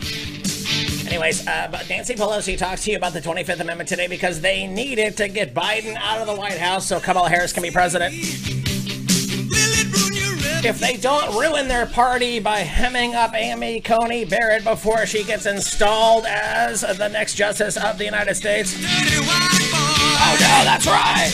Anyways, 1.19 1.45
uh, 1.47 1.67
but 1.69 1.89
Nancy 1.89 2.15
Pelosi 2.15 2.57
talks 2.57 2.85
to 2.85 2.91
you 2.91 2.97
about 2.97 3.11
the 3.11 3.19
25th 3.19 3.59
Amendment 3.59 3.89
today 3.89 4.07
because 4.07 4.39
they 4.39 4.65
need 4.65 4.99
it 4.99 5.17
to 5.17 5.27
get 5.27 5.53
Biden 5.53 5.97
out 5.97 6.21
of 6.21 6.27
the 6.27 6.33
White 6.33 6.57
House 6.57 6.87
so 6.87 6.97
Kamala 6.97 7.27
Harris 7.27 7.51
can 7.51 7.61
be 7.61 7.69
president. 7.69 8.13
If 10.63 10.79
they 10.79 10.95
don't 10.95 11.37
ruin 11.37 11.67
their 11.67 11.87
party 11.87 12.39
by 12.39 12.59
hemming 12.59 13.15
up 13.15 13.33
Amy 13.33 13.81
Coney 13.81 14.23
Barrett 14.23 14.63
before 14.63 15.05
she 15.05 15.25
gets 15.25 15.45
installed 15.45 16.25
as 16.25 16.85
the 16.97 17.09
next 17.09 17.35
Justice 17.35 17.75
of 17.75 17.97
the 17.97 18.05
United 18.05 18.35
States. 18.35 18.73
Oh 18.77 20.37
no, 20.39 20.63
that's 20.63 20.87
right. 20.87 21.33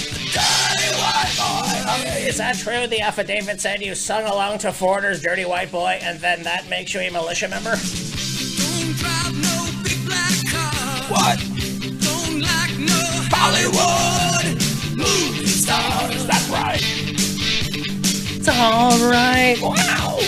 Okay, 2.02 2.28
is 2.28 2.38
that 2.38 2.58
true? 2.58 2.88
The 2.88 3.02
affidavit 3.02 3.62
said 3.62 3.84
you 3.84 3.94
sung 3.94 4.24
along 4.24 4.58
to 4.60 4.74
Foreigner's 4.74 5.22
Dirty 5.22 5.46
White 5.46 5.72
Boy 5.72 6.00
and 6.02 6.20
then 6.20 6.42
that 6.42 6.68
makes 6.70 6.96
you 6.96 7.02
a 7.02 7.12
militia 7.12 7.48
member? 7.50 7.76
What? 11.16 11.40
Don't 11.40 12.42
like 12.42 12.78
no 12.78 13.00
Hollywood 13.32 14.60
movie 14.98 15.48
stars. 15.48 16.26
That's 16.28 16.50
right. 16.50 16.82
It's 18.38 18.50
all 18.50 19.00
right. 19.10 19.56
Wow. 19.62 20.20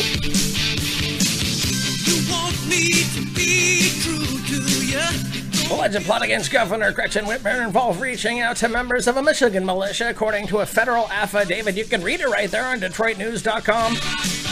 You 2.08 2.32
want 2.32 2.56
me 2.70 3.04
to 3.04 3.22
be 3.36 3.92
true 4.00 4.40
to 4.48 4.56
you. 4.86 5.76
Alleged 5.76 6.06
plot 6.06 6.22
against 6.22 6.52
Governor 6.54 6.94
Gretchen 6.94 7.26
Whitmer 7.26 7.66
involved 7.66 8.00
reaching 8.00 8.40
out 8.40 8.56
to 8.58 8.70
members 8.70 9.08
of 9.10 9.18
a 9.18 9.22
Michigan 9.22 9.66
militia, 9.66 10.08
according 10.10 10.48
to 10.48 10.60
a 10.60 10.66
federal 10.66 11.10
affidavit. 11.10 11.76
You 11.76 11.84
can 11.84 12.02
read 12.02 12.22
it 12.22 12.30
right 12.30 12.50
there 12.50 12.66
on 12.66 12.80
DetroitNews.com. 12.80 14.47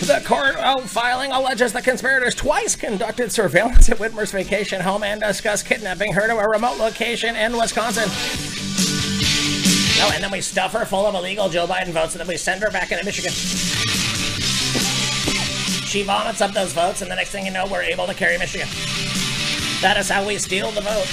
The 0.00 0.22
court 0.24 0.56
uh, 0.56 0.80
filing 0.80 1.30
alleges 1.30 1.72
the 1.74 1.82
conspirators 1.82 2.34
twice 2.34 2.74
conducted 2.74 3.30
surveillance 3.30 3.90
at 3.90 3.98
Whitmer's 3.98 4.32
vacation 4.32 4.80
home 4.80 5.02
and 5.02 5.20
discussed 5.20 5.66
kidnapping 5.66 6.14
her 6.14 6.26
to 6.26 6.38
a 6.38 6.48
remote 6.48 6.78
location 6.78 7.36
in 7.36 7.56
Wisconsin. 7.56 8.08
Oh, 10.02 10.10
and 10.14 10.24
then 10.24 10.30
we 10.30 10.40
stuff 10.40 10.72
her 10.72 10.86
full 10.86 11.04
of 11.06 11.14
illegal 11.14 11.50
Joe 11.50 11.66
Biden 11.66 11.92
votes, 11.92 12.14
and 12.14 12.20
then 12.20 12.28
we 12.28 12.38
send 12.38 12.62
her 12.62 12.70
back 12.70 12.90
into 12.90 13.04
Michigan. 13.04 13.30
She 15.86 16.02
vomits 16.02 16.40
up 16.40 16.52
those 16.52 16.72
votes, 16.72 17.02
and 17.02 17.10
the 17.10 17.16
next 17.16 17.30
thing 17.30 17.44
you 17.44 17.52
know, 17.52 17.66
we're 17.66 17.82
able 17.82 18.06
to 18.06 18.14
carry 18.14 18.38
Michigan. 18.38 18.68
That 19.82 19.98
is 19.98 20.08
how 20.08 20.26
we 20.26 20.38
steal 20.38 20.70
the 20.70 20.80
vote. 20.80 21.06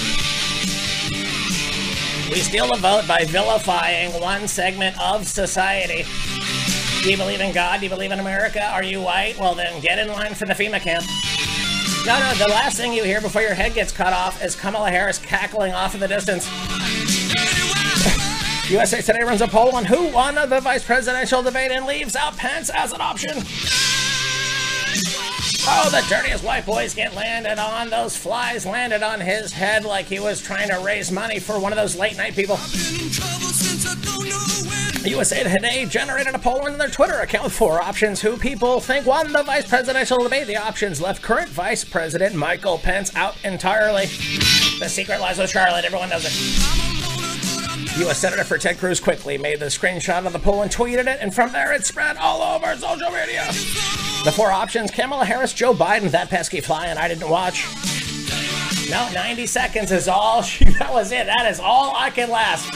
We 2.30 2.40
steal 2.40 2.68
the 2.68 2.78
vote 2.80 3.06
by 3.06 3.24
vilifying 3.26 4.18
one 4.20 4.48
segment 4.48 4.98
of 4.98 5.26
society. 5.26 6.06
Do 7.02 7.10
you 7.10 7.16
believe 7.16 7.40
in 7.40 7.52
God? 7.52 7.78
Do 7.78 7.86
you 7.86 7.90
believe 7.90 8.10
in 8.10 8.18
America? 8.18 8.64
Are 8.64 8.82
you 8.82 9.00
white? 9.00 9.38
Well, 9.38 9.54
then 9.54 9.80
get 9.80 9.98
in 9.98 10.08
line 10.08 10.34
for 10.34 10.46
the 10.46 10.52
FEMA 10.52 10.80
camp. 10.80 11.04
No, 12.04 12.18
no, 12.18 12.34
the 12.34 12.50
last 12.50 12.76
thing 12.76 12.92
you 12.92 13.04
hear 13.04 13.20
before 13.20 13.42
your 13.42 13.54
head 13.54 13.74
gets 13.74 13.92
cut 13.92 14.12
off 14.12 14.42
is 14.42 14.56
Kamala 14.56 14.90
Harris 14.90 15.18
cackling 15.18 15.72
off 15.72 15.94
in 15.94 16.00
the 16.00 16.08
distance. 16.08 16.48
USA 18.70 19.00
Today 19.00 19.22
runs 19.22 19.40
a 19.40 19.48
poll 19.48 19.74
on 19.74 19.84
who 19.84 20.08
won 20.08 20.34
the 20.34 20.60
vice 20.60 20.84
presidential 20.84 21.42
debate 21.42 21.70
and 21.70 21.86
leaves 21.86 22.16
out 22.16 22.36
Pence 22.36 22.68
as 22.68 22.92
an 22.92 23.00
option. 23.00 23.42
Oh, 25.70 25.90
the 25.90 26.02
dirtiest 26.08 26.42
white 26.42 26.64
boys 26.64 26.94
get 26.94 27.14
landed 27.14 27.58
on. 27.58 27.90
Those 27.90 28.16
flies 28.16 28.64
landed 28.64 29.02
on 29.02 29.20
his 29.20 29.52
head 29.52 29.84
like 29.84 30.06
he 30.06 30.18
was 30.18 30.40
trying 30.40 30.70
to 30.70 30.78
raise 30.80 31.12
money 31.12 31.38
for 31.38 31.60
one 31.60 31.72
of 31.72 31.76
those 31.76 31.94
late 31.94 32.16
night 32.16 32.34
people. 32.34 32.56
USA 35.04 35.42
Today 35.42 35.84
generated 35.84 36.34
a 36.34 36.38
poll 36.38 36.62
on 36.62 36.78
their 36.78 36.88
Twitter 36.88 37.20
account 37.20 37.52
for 37.52 37.82
options 37.82 38.22
who 38.22 38.38
people 38.38 38.80
think 38.80 39.04
won 39.04 39.30
the 39.32 39.42
vice 39.42 39.68
presidential 39.68 40.18
debate. 40.18 40.46
The 40.46 40.56
options 40.56 41.02
left 41.02 41.20
current 41.20 41.50
Vice 41.50 41.84
President 41.84 42.34
Michael 42.34 42.78
Pence 42.78 43.14
out 43.14 43.36
entirely. 43.44 44.06
The 44.80 44.88
secret 44.88 45.20
lies 45.20 45.38
with 45.38 45.50
Charlotte. 45.50 45.84
Everyone 45.84 46.08
knows 46.08 46.24
it. 46.24 46.87
U.S. 47.98 48.18
Senator 48.18 48.44
for 48.44 48.58
Ted 48.58 48.78
Cruz 48.78 49.00
quickly 49.00 49.38
made 49.38 49.58
the 49.58 49.66
screenshot 49.66 50.24
of 50.24 50.32
the 50.32 50.38
poll 50.38 50.62
and 50.62 50.70
tweeted 50.70 51.08
it, 51.08 51.18
and 51.20 51.34
from 51.34 51.50
there 51.50 51.72
it 51.72 51.84
spread 51.84 52.16
all 52.16 52.42
over 52.42 52.76
social 52.76 53.10
media. 53.10 53.44
The 54.24 54.32
four 54.32 54.52
options 54.52 54.92
Kamala 54.92 55.24
Harris, 55.24 55.52
Joe 55.52 55.74
Biden, 55.74 56.12
that 56.12 56.28
pesky 56.28 56.60
fly, 56.60 56.86
and 56.86 56.98
I 56.98 57.08
didn't 57.08 57.28
watch. 57.28 57.66
No, 58.88 59.10
90 59.12 59.46
seconds 59.46 59.90
is 59.90 60.06
all. 60.06 60.42
She, 60.42 60.64
that 60.78 60.92
was 60.92 61.10
it. 61.10 61.26
That 61.26 61.46
is 61.50 61.58
all 61.58 61.92
I 61.96 62.10
can 62.10 62.30
last. 62.30 62.72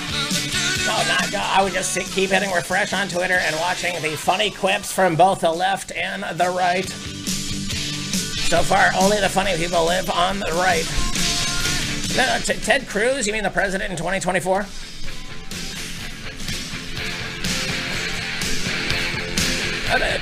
No, 0.87 0.93
not. 1.07 1.33
I 1.35 1.63
would 1.63 1.73
just 1.73 1.97
keep 2.13 2.31
hitting 2.31 2.51
refresh 2.51 2.93
on 2.93 3.07
Twitter 3.07 3.39
and 3.39 3.55
watching 3.57 3.95
the 4.03 4.17
funny 4.17 4.51
quips 4.51 4.91
from 4.93 5.15
both 5.15 5.43
the 5.43 5.53
left 5.53 5.93
and 5.93 6.25
the 6.37 6.51
right. 6.51 6.89
So 8.49 8.63
far, 8.63 8.91
only 9.01 9.21
the 9.21 9.29
funny 9.29 9.57
people 9.57 9.85
live 9.85 10.11
on 10.11 10.41
the 10.41 10.51
right. 10.55 10.85
No, 12.17 12.27
no, 12.27 12.41
Ted 12.41 12.89
Cruz, 12.89 13.29
you 13.29 13.33
mean 13.33 13.45
the 13.45 13.51
president 13.51 13.91
in 13.91 13.97
2024? 13.97 14.67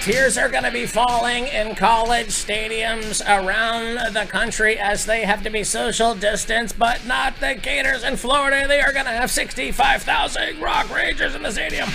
Tears 0.00 0.36
are 0.36 0.48
going 0.48 0.64
to 0.64 0.70
be 0.70 0.86
falling 0.86 1.46
in 1.46 1.74
college 1.74 2.28
stadiums 2.28 3.22
around 3.26 4.14
the 4.14 4.26
country 4.26 4.78
as 4.78 5.06
they 5.06 5.22
have 5.22 5.42
to 5.44 5.50
be 5.50 5.62
social 5.62 6.14
distance, 6.14 6.72
but 6.72 7.06
not 7.06 7.38
the 7.40 7.54
Gators 7.54 8.02
in 8.02 8.16
Florida. 8.16 8.66
They 8.66 8.80
are 8.80 8.92
going 8.92 9.04
to 9.04 9.12
have 9.12 9.30
65,000 9.30 10.60
Rock 10.60 10.94
Rangers 10.94 11.34
in 11.34 11.42
the 11.42 11.52
stadium. 11.52 11.88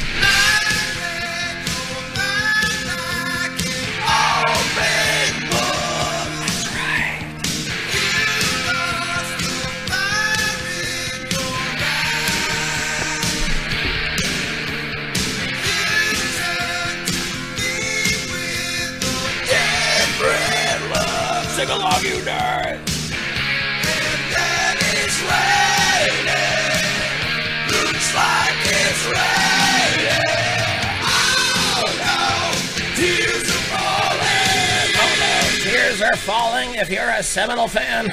Seminole 37.36 37.68
fan. 37.68 38.06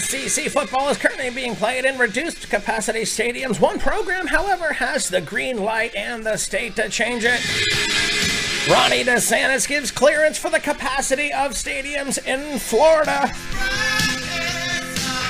SEC 0.00 0.48
football 0.48 0.88
is 0.88 0.96
currently 0.96 1.28
being 1.28 1.54
played 1.54 1.84
in 1.84 1.98
reduced 1.98 2.48
capacity 2.48 3.02
stadiums. 3.02 3.60
One 3.60 3.78
program, 3.78 4.26
however, 4.28 4.72
has 4.72 5.10
the 5.10 5.20
green 5.20 5.62
light 5.62 5.94
and 5.94 6.24
the 6.24 6.38
state 6.38 6.74
to 6.76 6.88
change 6.88 7.22
it. 7.26 7.38
Ronnie 8.70 9.04
DeSantis 9.04 9.68
gives 9.68 9.90
clearance 9.90 10.38
for 10.38 10.48
the 10.48 10.58
capacity 10.58 11.30
of 11.34 11.50
stadiums 11.50 12.16
in 12.26 12.58
Florida. 12.58 13.26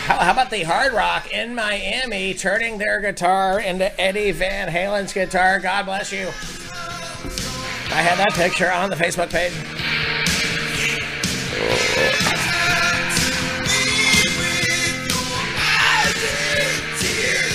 How, 0.05 0.19
how 0.19 0.31
about 0.31 0.51
the 0.51 0.63
Hard 0.63 0.93
Rock 0.93 1.33
in 1.33 1.53
Miami 1.57 2.33
turning 2.35 2.79
their 2.79 3.01
guitar 3.01 3.59
into 3.59 4.01
Eddie 4.01 4.31
Van 4.31 4.69
Halen's 4.69 5.13
guitar? 5.13 5.59
God 5.59 5.87
bless 5.87 6.13
you. 6.13 6.31
I 7.93 8.01
had 8.01 8.19
that 8.19 8.33
picture 8.33 8.73
on 8.73 8.89
the 8.89 8.97
Facebook 8.97 9.31
page. 9.31 9.53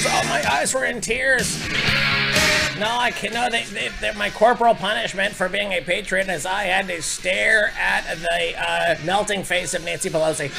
Oh, 0.09 0.29
my 0.29 0.43
eyes 0.53 0.73
were 0.75 0.85
in 0.85 1.01
tears. 1.01 1.59
No, 2.79 2.87
I 2.87 3.09
can 3.09 3.33
no. 3.33 3.49
They, 3.49 3.63
they, 3.63 3.89
they, 3.99 4.13
my 4.13 4.29
corporal 4.29 4.75
punishment 4.75 5.33
for 5.33 5.49
being 5.49 5.71
a 5.71 5.81
patriot 5.81 6.29
is 6.29 6.45
I 6.45 6.65
had 6.65 6.87
to 6.89 7.01
stare 7.01 7.71
at 7.75 8.05
the 8.19 8.53
uh, 8.55 8.95
melting 9.03 9.43
face 9.43 9.73
of 9.73 9.83
Nancy 9.83 10.11
Pelosi. 10.11 10.51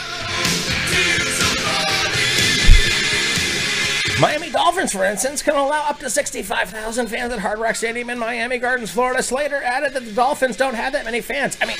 Miami 4.20 4.50
Dolphins, 4.50 4.90
for 4.90 5.04
instance, 5.04 5.42
can 5.42 5.54
allow 5.54 5.88
up 5.88 6.00
to 6.00 6.10
65,000 6.10 7.06
fans 7.06 7.32
at 7.32 7.38
Hard 7.38 7.60
Rock 7.60 7.76
Stadium 7.76 8.10
in 8.10 8.18
Miami 8.18 8.58
Gardens, 8.58 8.90
Florida. 8.90 9.22
Slater 9.22 9.62
added 9.62 9.92
that 9.92 10.04
the 10.04 10.10
Dolphins 10.10 10.56
don't 10.56 10.74
have 10.74 10.92
that 10.94 11.04
many 11.04 11.20
fans. 11.20 11.56
I 11.62 11.66
mean, 11.66 11.76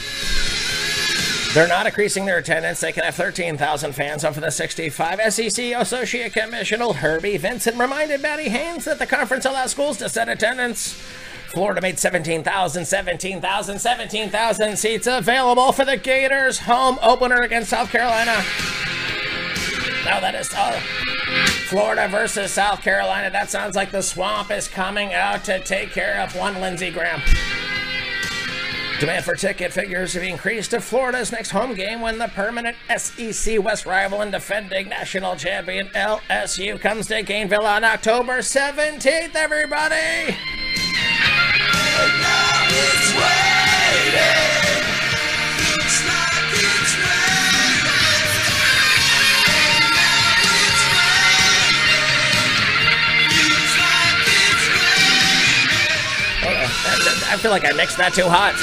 they're 1.53 1.67
not 1.67 1.87
increasing 1.87 2.27
their 2.27 2.39
attendance. 2.39 2.79
They 2.79 2.93
can 2.93 3.03
have 3.03 3.17
13,000 3.17 3.93
fans 3.93 4.23
up 4.23 4.35
for 4.35 4.41
the 4.41 4.53
65. 4.53 5.33
SEC 5.33 5.73
Associate 5.73 6.33
Commissioner 6.33 6.93
Herbie 6.93 7.39
Vincent 7.39 7.77
reminded 7.77 8.23
Matty 8.23 8.51
Haynes 8.51 8.85
that 8.85 9.01
the 9.01 9.07
conference 9.07 9.45
allows 9.45 9.73
schools 9.73 9.97
to 9.97 10.09
set 10.09 10.29
attendance. 10.29 10.93
Florida 11.49 11.81
made 11.81 11.99
17,000, 11.99 12.85
17,000, 12.85 13.79
17,000 13.81 14.77
seats 14.77 15.09
available 15.09 15.73
for 15.73 15.85
the 15.85 15.97
Gators 15.97 16.61
home 16.61 17.01
opener 17.03 17.41
against 17.41 17.71
South 17.71 17.91
Carolina. 17.91 18.45
Now 20.09 20.21
that 20.21 20.35
is 20.35 20.51
uh, 20.55 20.73
Florida 21.69 22.09
versus 22.09 22.51
South 22.51 22.81
Carolina. 22.81 23.29
That 23.29 23.51
sounds 23.51 23.77
like 23.77 23.91
the 23.91 24.01
swamp 24.01 24.51
is 24.51 24.67
coming 24.67 25.13
out 25.13 25.45
to 25.45 25.63
take 25.63 25.91
care 25.91 26.19
of 26.23 26.35
one 26.35 26.63
Lindsey 26.63 26.91
Graham. 26.91 27.21
Demand 29.01 29.23
for 29.23 29.35
ticket 29.35 29.71
figures 29.71 30.15
have 30.15 30.23
increased 30.23 30.71
to 30.71 30.81
Florida's 30.81 31.31
next 31.31 31.51
home 31.51 31.75
game 31.75 32.01
when 32.01 32.17
the 32.17 32.29
permanent 32.29 32.75
SEC 32.97 33.63
West 33.63 33.85
rival 33.85 34.23
and 34.23 34.33
defending 34.33 34.89
national 34.89 35.37
champion 35.37 35.89
LSU 35.89 36.81
comes 36.81 37.07
to 37.09 37.23
Gainesville 37.23 37.67
on 37.67 37.85
October 37.85 38.39
17th, 38.39 39.35
everybody! 39.35 40.35
I 57.29 57.37
feel 57.37 57.51
like 57.51 57.65
I 57.65 57.73
mixed 57.73 57.99
that 57.99 58.15
too 58.15 58.27
hot. 58.27 58.55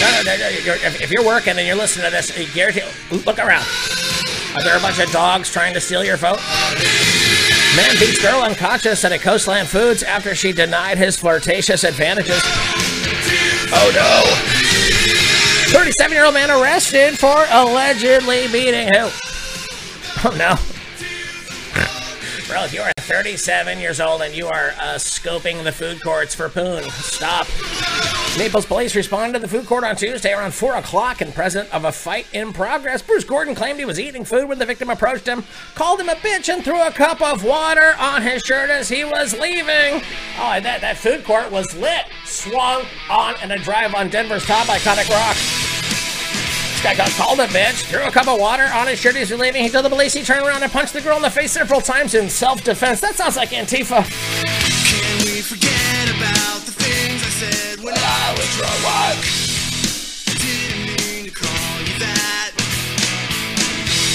No, 0.00 0.22
no, 0.24 0.36
no, 0.36 0.48
you're, 0.48 0.74
if, 0.76 1.10
you're 1.10 1.24
working 1.24 1.56
and 1.56 1.66
you're 1.66 1.76
listening 1.76 2.06
to 2.06 2.10
this, 2.10 2.30
Garrett, 2.54 2.84
look 3.26 3.38
around. 3.38 3.64
Are 4.56 4.62
there 4.64 4.76
a 4.76 4.80
bunch 4.80 4.98
of 4.98 5.10
dogs 5.12 5.50
trying 5.52 5.74
to 5.74 5.80
steal 5.80 6.02
your 6.04 6.16
vote? 6.16 6.40
Man 7.76 7.94
beats 8.00 8.20
girl 8.20 8.42
unconscious 8.42 9.04
at 9.04 9.12
a 9.12 9.18
Coastland 9.18 9.68
Foods 9.68 10.02
after 10.02 10.34
she 10.34 10.52
denied 10.52 10.98
his 10.98 11.16
flirtatious 11.16 11.84
advantages. 11.84 12.40
Oh 13.72 13.92
no! 13.94 14.24
37 15.72 16.12
year 16.12 16.24
old 16.24 16.34
man 16.34 16.50
arrested 16.50 17.16
for 17.16 17.46
allegedly 17.50 18.48
beating 18.48 18.88
who? 18.88 19.08
Oh 20.24 20.34
no. 20.36 20.56
Bro, 22.48 22.64
if 22.64 22.74
you 22.74 22.80
are 22.80 22.92
37 23.10 23.80
years 23.80 24.00
old 24.00 24.22
and 24.22 24.32
you 24.32 24.46
are 24.46 24.68
uh, 24.80 24.94
scoping 24.94 25.64
the 25.64 25.72
food 25.72 26.00
courts 26.00 26.32
for 26.32 26.48
poon, 26.48 26.84
stop. 26.90 27.48
Naples 28.38 28.64
police 28.64 28.94
responded 28.94 29.32
to 29.32 29.38
the 29.40 29.48
food 29.48 29.66
court 29.66 29.82
on 29.82 29.96
Tuesday 29.96 30.32
around 30.32 30.54
4 30.54 30.76
o'clock 30.76 31.20
in 31.20 31.32
presence 31.32 31.68
of 31.70 31.84
a 31.84 31.90
fight 31.90 32.28
in 32.32 32.52
progress. 32.52 33.02
Bruce 33.02 33.24
Gordon 33.24 33.56
claimed 33.56 33.80
he 33.80 33.84
was 33.84 33.98
eating 33.98 34.24
food 34.24 34.48
when 34.48 34.60
the 34.60 34.64
victim 34.64 34.90
approached 34.90 35.26
him, 35.26 35.42
called 35.74 36.00
him 36.00 36.08
a 36.08 36.14
bitch, 36.14 36.54
and 36.54 36.62
threw 36.62 36.80
a 36.80 36.92
cup 36.92 37.20
of 37.20 37.42
water 37.42 37.96
on 37.98 38.22
his 38.22 38.42
shirt 38.42 38.70
as 38.70 38.88
he 38.88 39.02
was 39.02 39.32
leaving. 39.32 40.00
Oh, 40.38 40.60
that, 40.60 40.78
that 40.80 40.96
food 40.96 41.24
court 41.24 41.50
was 41.50 41.74
lit, 41.74 42.04
swung 42.24 42.84
on 43.10 43.34
and 43.42 43.50
a 43.50 43.58
drive 43.58 43.92
on 43.92 44.08
Denver's 44.08 44.46
top 44.46 44.68
iconic 44.68 45.10
rock. 45.10 45.59
This 46.80 46.96
guy 46.96 47.04
got 47.04 47.10
called 47.10 47.38
a 47.40 47.46
bitch, 47.48 47.84
threw 47.90 48.02
a 48.04 48.10
cup 48.10 48.26
of 48.26 48.40
water 48.40 48.64
on 48.72 48.86
his 48.86 48.98
shirt 48.98 49.14
as 49.14 49.28
he 49.28 49.34
was 49.34 49.42
leaving. 49.42 49.62
He 49.62 49.68
told 49.68 49.84
the 49.84 49.90
police 49.90 50.14
he 50.14 50.22
turned 50.22 50.46
around 50.46 50.62
and 50.62 50.72
punched 50.72 50.94
the 50.94 51.02
girl 51.02 51.14
in 51.14 51.22
the 51.22 51.28
face 51.28 51.52
several 51.52 51.82
times 51.82 52.14
in 52.14 52.30
self 52.30 52.64
defense. 52.64 53.02
That 53.02 53.16
sounds 53.16 53.36
like 53.36 53.50
Antifa. 53.50 54.00
Can 54.00 55.18
we 55.26 55.42
forget 55.42 56.08
about 56.08 56.64
the 56.64 56.72
things 56.72 57.20
I 57.20 57.28
said 57.36 57.84
when 57.84 57.92
I 57.94 58.32
was 58.32 58.48
wife? 58.80 59.20
Didn't 60.40 60.86
mean 61.04 61.24
to 61.26 61.30
call 61.32 61.80
you 61.84 61.98
that. 62.00 62.56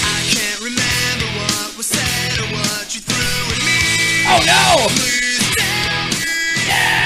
I 0.02 0.18
can't 0.26 0.58
remember 0.58 1.26
what 1.38 1.76
was 1.76 1.86
said 1.86 2.34
or 2.42 2.50
what 2.50 2.92
you 2.92 3.00
threw 3.00 3.46
at 3.54 3.62
me. 3.62 4.26
Oh 4.26 4.42
no! 4.42 4.90
Please 4.90 5.54
tell 5.54 6.02
me. 6.18 6.66
Yeah! 6.66 7.05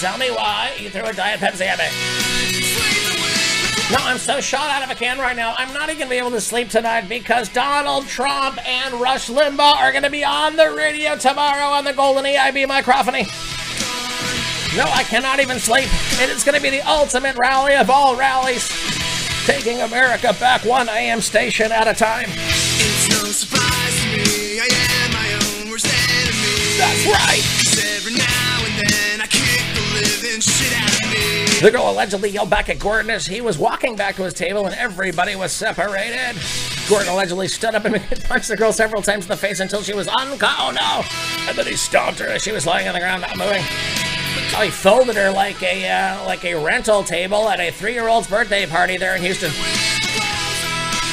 Tell 0.00 0.16
me 0.16 0.30
why 0.30 0.74
you 0.80 0.88
threw 0.88 1.04
a 1.04 1.12
Diet 1.12 1.40
Pepsi 1.40 1.66
at 1.66 1.76
me. 1.76 1.84
No, 3.92 3.98
I'm 4.02 4.16
so 4.16 4.40
shot 4.40 4.70
out 4.70 4.82
of 4.82 4.88
a 4.88 4.94
can 4.94 5.18
right 5.18 5.36
now. 5.36 5.54
I'm 5.58 5.74
not 5.74 5.90
even 5.90 5.98
gonna 5.98 6.10
be 6.10 6.16
able 6.16 6.30
to 6.30 6.40
sleep 6.40 6.70
tonight 6.70 7.06
because 7.06 7.50
Donald 7.50 8.06
Trump 8.06 8.66
and 8.66 8.94
Rush 8.94 9.28
Limbaugh 9.28 9.76
are 9.76 9.92
gonna 9.92 10.08
be 10.08 10.24
on 10.24 10.56
the 10.56 10.70
radio 10.70 11.16
tomorrow 11.16 11.66
on 11.66 11.84
the 11.84 11.92
Golden 11.92 12.24
EIB 12.24 12.66
microphony. 12.66 13.24
No, 14.74 14.84
I 14.90 15.04
cannot 15.04 15.38
even 15.38 15.58
sleep. 15.58 15.90
It 16.18 16.30
is 16.30 16.44
gonna 16.44 16.62
be 16.62 16.70
the 16.70 16.80
ultimate 16.88 17.36
rally 17.36 17.74
of 17.74 17.90
all 17.90 18.16
rallies, 18.16 18.70
taking 19.44 19.82
America 19.82 20.34
back 20.40 20.64
one 20.64 20.88
AM 20.88 21.20
station 21.20 21.72
at 21.72 21.86
a 21.86 21.92
time. 21.92 22.30
It's 22.30 23.10
no 23.10 23.24
surprise 23.26 24.00
to 24.00 24.16
me. 24.16 24.60
I 24.60 24.68
am 25.04 25.12
my 25.12 25.34
own 25.34 25.70
worst 25.70 25.84
enemy. 25.84 26.78
That's 26.78 27.06
right. 27.06 27.59
Shit 30.40 30.72
out 30.80 31.04
of 31.04 31.10
me. 31.10 31.60
The 31.60 31.70
girl 31.70 31.90
allegedly 31.90 32.30
yelled 32.30 32.50
back 32.50 32.68
at 32.68 32.78
Gordon 32.78 33.10
as 33.10 33.26
he 33.26 33.40
was 33.40 33.58
walking 33.58 33.94
back 33.94 34.16
to 34.16 34.22
his 34.22 34.32
table 34.34 34.66
and 34.66 34.74
everybody 34.74 35.36
was 35.36 35.52
separated. 35.52 36.40
Gordon 36.88 37.12
allegedly 37.12 37.48
stood 37.48 37.74
up 37.74 37.84
and 37.84 37.96
punched 38.24 38.48
the 38.48 38.56
girl 38.56 38.72
several 38.72 39.02
times 39.02 39.24
in 39.24 39.28
the 39.28 39.36
face 39.36 39.60
until 39.60 39.82
she 39.82 39.92
was 39.92 40.08
unconscious. 40.08 40.58
Oh 40.58 40.70
no! 40.72 41.48
And 41.48 41.56
then 41.56 41.66
he 41.66 41.76
stomped 41.76 42.18
her 42.18 42.26
as 42.26 42.42
she 42.42 42.52
was 42.52 42.66
lying 42.66 42.88
on 42.88 42.94
the 42.94 43.00
ground, 43.00 43.22
not 43.22 43.36
moving. 43.36 43.62
Oh, 44.56 44.62
he 44.62 44.70
folded 44.70 45.16
her 45.16 45.30
like 45.30 45.62
a 45.62 45.88
uh, 45.88 46.24
like 46.24 46.44
a 46.44 46.54
rental 46.54 47.04
table 47.04 47.48
at 47.48 47.60
a 47.60 47.70
three-year-old's 47.70 48.26
birthday 48.26 48.66
party 48.66 48.96
there 48.96 49.14
in 49.14 49.22
Houston. 49.22 49.52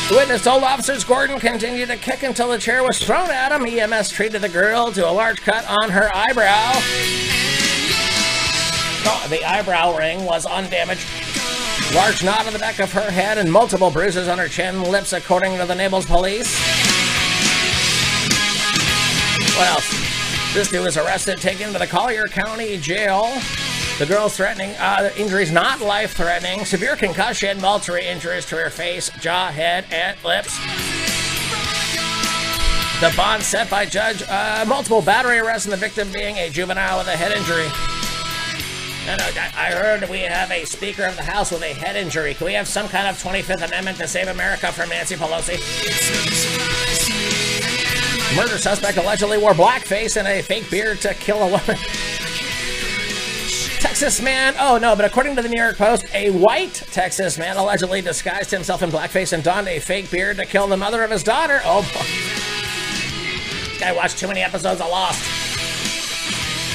The 0.09 0.15
witness 0.15 0.43
told 0.45 0.63
officers 0.63 1.03
Gordon 1.03 1.39
continued 1.39 1.89
to 1.89 1.97
kick 1.97 2.23
until 2.23 2.47
the 2.49 2.57
chair 2.57 2.81
was 2.81 2.97
thrown 2.97 3.29
at 3.29 3.51
him. 3.51 3.65
EMS 3.65 4.09
treated 4.09 4.41
the 4.41 4.49
girl 4.49 4.91
to 4.93 5.07
a 5.07 5.11
large 5.11 5.41
cut 5.41 5.69
on 5.69 5.89
her 5.89 6.09
eyebrow. 6.15 7.36
The 9.29 9.43
eyebrow 9.43 9.97
ring 9.97 10.23
was 10.25 10.45
undamaged. 10.45 11.05
Large 11.93 12.23
knot 12.23 12.47
on 12.47 12.53
the 12.53 12.59
back 12.59 12.79
of 12.79 12.91
her 12.93 13.11
head 13.11 13.37
and 13.37 13.51
multiple 13.51 13.91
bruises 13.91 14.27
on 14.27 14.37
her 14.37 14.47
chin 14.47 14.75
and 14.75 14.87
lips, 14.87 15.13
according 15.13 15.57
to 15.57 15.65
the 15.65 15.75
Naples 15.75 16.05
police. 16.05 16.57
What 19.55 19.67
else? 19.67 20.53
This 20.53 20.69
dude 20.69 20.83
was 20.83 20.97
arrested, 20.97 21.39
taken 21.39 21.73
to 21.73 21.79
the 21.79 21.87
Collier 21.87 22.27
County 22.27 22.77
Jail. 22.77 23.37
The 23.99 24.05
girl's 24.05 24.37
threatening 24.37 24.71
uh, 24.75 25.09
injuries 25.17 25.51
not 25.51 25.81
life-threatening. 25.81 26.65
Severe 26.65 26.95
concussion, 26.95 27.59
multiple 27.59 27.95
injuries 27.95 28.45
to 28.45 28.55
her 28.55 28.69
face, 28.69 29.09
jaw, 29.19 29.49
head, 29.49 29.85
and 29.91 30.17
lips. 30.23 30.57
The 33.01 33.13
bond 33.15 33.43
set 33.43 33.69
by 33.69 33.85
judge, 33.85 34.23
uh, 34.23 34.65
multiple 34.67 35.01
battery 35.01 35.39
arrests, 35.39 35.65
and 35.65 35.73
the 35.73 35.77
victim 35.77 36.11
being 36.11 36.37
a 36.37 36.49
juvenile 36.49 36.99
with 36.99 37.07
a 37.07 37.17
head 37.17 37.31
injury. 37.31 37.67
No, 39.07 39.15
no, 39.15 39.23
I 39.55 39.71
heard 39.71 40.09
we 40.09 40.19
have 40.19 40.51
a 40.51 40.65
Speaker 40.65 41.05
of 41.05 41.15
the 41.15 41.23
House 41.23 41.49
with 41.49 41.61
a 41.61 41.73
head 41.73 41.95
injury. 41.95 42.33
Can 42.33 42.45
we 42.45 42.51
have 42.55 42.67
some 42.67 42.89
kind 42.89 43.07
of 43.07 43.15
25th 43.15 43.65
Amendment 43.65 43.97
to 43.99 44.07
save 44.07 44.27
America 44.27 44.69
from 44.69 44.89
Nancy 44.89 45.15
Pelosi? 45.15 45.55
Murder 48.35 48.57
suspect 48.57 48.97
allegedly 48.97 49.37
wore 49.37 49.53
blackface 49.53 50.17
and 50.17 50.27
a 50.27 50.41
fake 50.41 50.69
beard 50.69 50.99
to 50.99 51.13
kill 51.13 51.41
a 51.41 51.45
woman. 51.45 51.77
Texas 53.79 54.21
man, 54.21 54.53
oh 54.59 54.77
no, 54.77 54.93
but 54.93 55.05
according 55.05 55.37
to 55.37 55.41
the 55.41 55.47
New 55.47 55.61
York 55.61 55.77
Post, 55.77 56.03
a 56.13 56.31
white 56.31 56.73
Texas 56.91 57.37
man 57.37 57.55
allegedly 57.55 58.01
disguised 58.01 58.51
himself 58.51 58.83
in 58.83 58.89
blackface 58.89 59.31
and 59.31 59.41
donned 59.41 59.69
a 59.69 59.79
fake 59.79 60.11
beard 60.11 60.35
to 60.35 60.45
kill 60.45 60.67
the 60.67 60.75
mother 60.75 61.01
of 61.05 61.11
his 61.11 61.23
daughter. 61.23 61.61
Oh 61.63 61.81
boy. 61.93 63.69
This 63.69 63.79
guy 63.79 63.93
watched 63.95 64.17
too 64.17 64.27
many 64.27 64.41
episodes 64.41 64.81
of 64.81 64.89
Lost. 64.89 65.23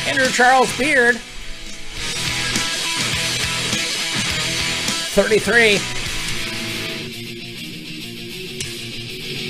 Andrew 0.09 0.29
Charles 0.29 0.75
Beard 0.79 1.21
33. 5.15 5.79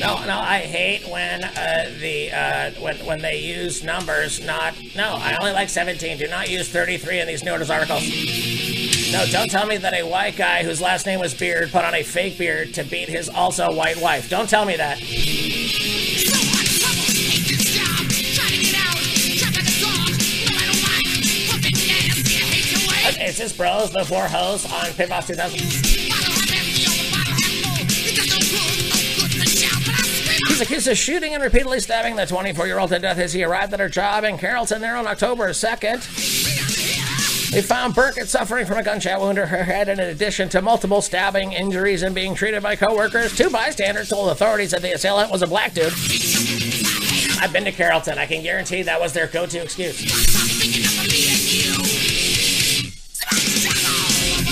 No, 0.00 0.24
no, 0.26 0.40
I 0.40 0.58
hate 0.58 1.08
when 1.08 1.44
uh, 1.44 1.94
the 2.00 2.32
uh, 2.32 2.70
when 2.80 2.96
when 3.06 3.20
they 3.20 3.38
use 3.38 3.84
numbers. 3.84 4.44
Not 4.44 4.74
no, 4.96 5.14
I 5.20 5.36
only 5.38 5.52
like 5.52 5.68
17. 5.68 6.18
Do 6.18 6.26
not 6.26 6.50
use 6.50 6.68
33 6.68 7.20
in 7.20 7.28
these 7.28 7.44
notice 7.44 7.70
articles. 7.70 8.02
No, 9.12 9.24
don't 9.26 9.48
tell 9.48 9.66
me 9.66 9.76
that 9.76 9.94
a 9.94 10.02
white 10.02 10.34
guy 10.34 10.64
whose 10.64 10.80
last 10.80 11.06
name 11.06 11.20
was 11.20 11.32
Beard 11.32 11.70
put 11.70 11.84
on 11.84 11.94
a 11.94 12.02
fake 12.02 12.38
beard 12.38 12.74
to 12.74 12.82
beat 12.82 13.08
his 13.08 13.28
also 13.28 13.72
white 13.72 13.98
wife. 13.98 14.28
Don't 14.28 14.48
tell 14.48 14.64
me 14.64 14.76
that. 14.76 14.98
Just 23.34 23.56
bros 23.56 23.90
before 23.90 24.24
hoes 24.24 24.70
on 24.70 24.92
Pit 24.92 25.08
Boss 25.08 25.26
2000. 25.26 25.58
He's 30.48 30.60
accused 30.60 30.86
of 30.86 30.98
shooting 30.98 31.32
and 31.32 31.42
repeatedly 31.42 31.80
stabbing 31.80 32.14
the 32.14 32.22
24-year-old 32.22 32.90
to 32.90 32.98
death 32.98 33.18
as 33.18 33.32
he 33.32 33.42
arrived 33.42 33.72
at 33.72 33.80
her 33.80 33.88
job 33.88 34.24
in 34.24 34.36
Carrollton 34.36 34.82
there 34.82 34.96
on 34.96 35.06
October 35.06 35.48
2nd. 35.48 37.50
They 37.52 37.62
found 37.62 37.94
Burkett 37.94 38.28
suffering 38.28 38.66
from 38.66 38.76
a 38.76 38.82
gunshot 38.82 39.20
wound 39.20 39.36
to 39.36 39.46
her 39.46 39.64
head 39.64 39.88
in 39.88 39.98
addition 39.98 40.50
to 40.50 40.60
multiple 40.60 41.00
stabbing 41.00 41.52
injuries 41.52 42.02
and 42.02 42.14
being 42.14 42.34
treated 42.34 42.62
by 42.62 42.76
coworkers. 42.76 43.34
Two 43.34 43.48
bystanders 43.48 44.10
told 44.10 44.30
authorities 44.30 44.72
that 44.72 44.82
the 44.82 44.92
assailant 44.92 45.30
was 45.30 45.40
a 45.40 45.46
black 45.46 45.72
dude. 45.72 45.92
I've 47.40 47.52
been 47.52 47.64
to 47.64 47.72
Carrollton. 47.72 48.18
I 48.18 48.26
can 48.26 48.42
guarantee 48.42 48.82
that 48.82 49.00
was 49.00 49.14
their 49.14 49.26
go-to 49.26 49.62
excuse. 49.62 50.81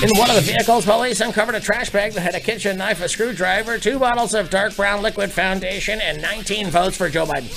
In 0.02 0.16
one 0.16 0.30
of 0.30 0.36
the 0.36 0.40
vehicles, 0.40 0.86
police 0.86 1.20
uncovered 1.20 1.54
a 1.54 1.60
trash 1.60 1.90
bag 1.90 2.12
that 2.12 2.22
had 2.22 2.34
a 2.34 2.40
kitchen 2.40 2.78
knife, 2.78 3.02
a 3.02 3.08
screwdriver, 3.08 3.78
two 3.78 3.98
bottles 3.98 4.32
of 4.32 4.48
dark 4.48 4.74
brown 4.74 5.02
liquid 5.02 5.30
foundation, 5.30 6.00
and 6.00 6.22
19 6.22 6.70
votes 6.70 6.96
for 6.96 7.10
Joe 7.10 7.26
Biden. 7.26 7.50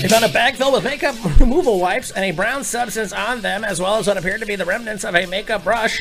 They 0.00 0.08
found 0.08 0.24
a 0.24 0.30
bag 0.30 0.56
filled 0.56 0.72
with 0.72 0.84
makeup 0.84 1.14
removal 1.40 1.78
wipes 1.78 2.10
and 2.10 2.24
a 2.24 2.30
brown 2.30 2.64
substance 2.64 3.12
on 3.12 3.42
them, 3.42 3.64
as 3.64 3.78
well 3.78 3.96
as 3.96 4.06
what 4.06 4.16
appeared 4.16 4.40
to 4.40 4.46
be 4.46 4.56
the 4.56 4.64
remnants 4.64 5.04
of 5.04 5.14
a 5.14 5.26
makeup 5.26 5.62
brush. 5.62 6.00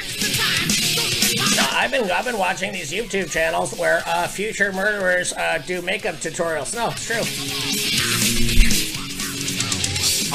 Now, 1.58 1.68
I've 1.72 1.92
been 1.92 2.10
I've 2.10 2.24
been 2.24 2.38
watching 2.38 2.72
these 2.72 2.94
YouTube 2.94 3.30
channels 3.30 3.78
where 3.78 4.04
uh, 4.06 4.30
future 4.30 4.72
murderers 4.72 5.34
uh, 5.34 5.62
do 5.66 5.82
makeup 5.82 6.16
tutorials. 6.16 6.74
No, 6.74 6.92
it's 6.92 7.06
true. 7.06 7.95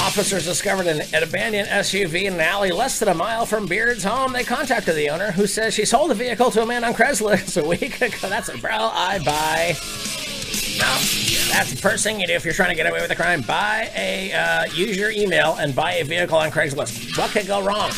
Officers 0.01 0.47
discovered 0.47 0.87
an, 0.87 1.03
an 1.13 1.23
abandoned 1.23 1.69
SUV 1.69 2.25
in 2.25 2.35
an 2.35 2.41
alley 2.41 2.71
less 2.73 2.99
than 2.99 3.09
a 3.09 3.15
mile 3.15 3.45
from 3.45 3.67
Beard's 3.67 4.03
home. 4.03 4.33
They 4.33 4.45
contacted 4.45 4.97
the 4.97 5.11
owner, 5.11 5.31
who 5.31 5.47
says 5.47 5.75
she 5.75 5.85
sold 5.85 6.11
the 6.11 6.15
vehicle 6.15 6.51
to 6.53 6.63
a 6.63 6.67
man 6.67 6.85
on 6.85 6.95
Craigslist 6.95 7.63
a 7.63 7.67
week 7.67 8.01
ago. 8.01 8.29
That's 8.29 8.49
a 8.49 8.57
bro 8.57 8.71
I 8.73 9.19
buy. 9.19 9.77
No, 10.79 10.87
that's 11.53 11.71
the 11.71 11.77
first 11.77 12.03
thing 12.03 12.19
you 12.19 12.27
do 12.27 12.33
if 12.33 12.45
you're 12.45 12.55
trying 12.55 12.71
to 12.71 12.75
get 12.75 12.87
away 12.91 13.03
with 13.03 13.11
a 13.11 13.15
crime. 13.15 13.43
Buy 13.43 13.91
a, 13.95 14.33
uh, 14.33 14.65
use 14.73 14.97
your 14.97 15.11
email 15.11 15.57
and 15.61 15.75
buy 15.75 15.93
a 15.95 16.05
vehicle 16.05 16.39
on 16.39 16.51
Craigslist. 16.51 17.19
What 17.19 17.31
could 17.31 17.47
go 17.47 17.63
wrong? 17.63 17.91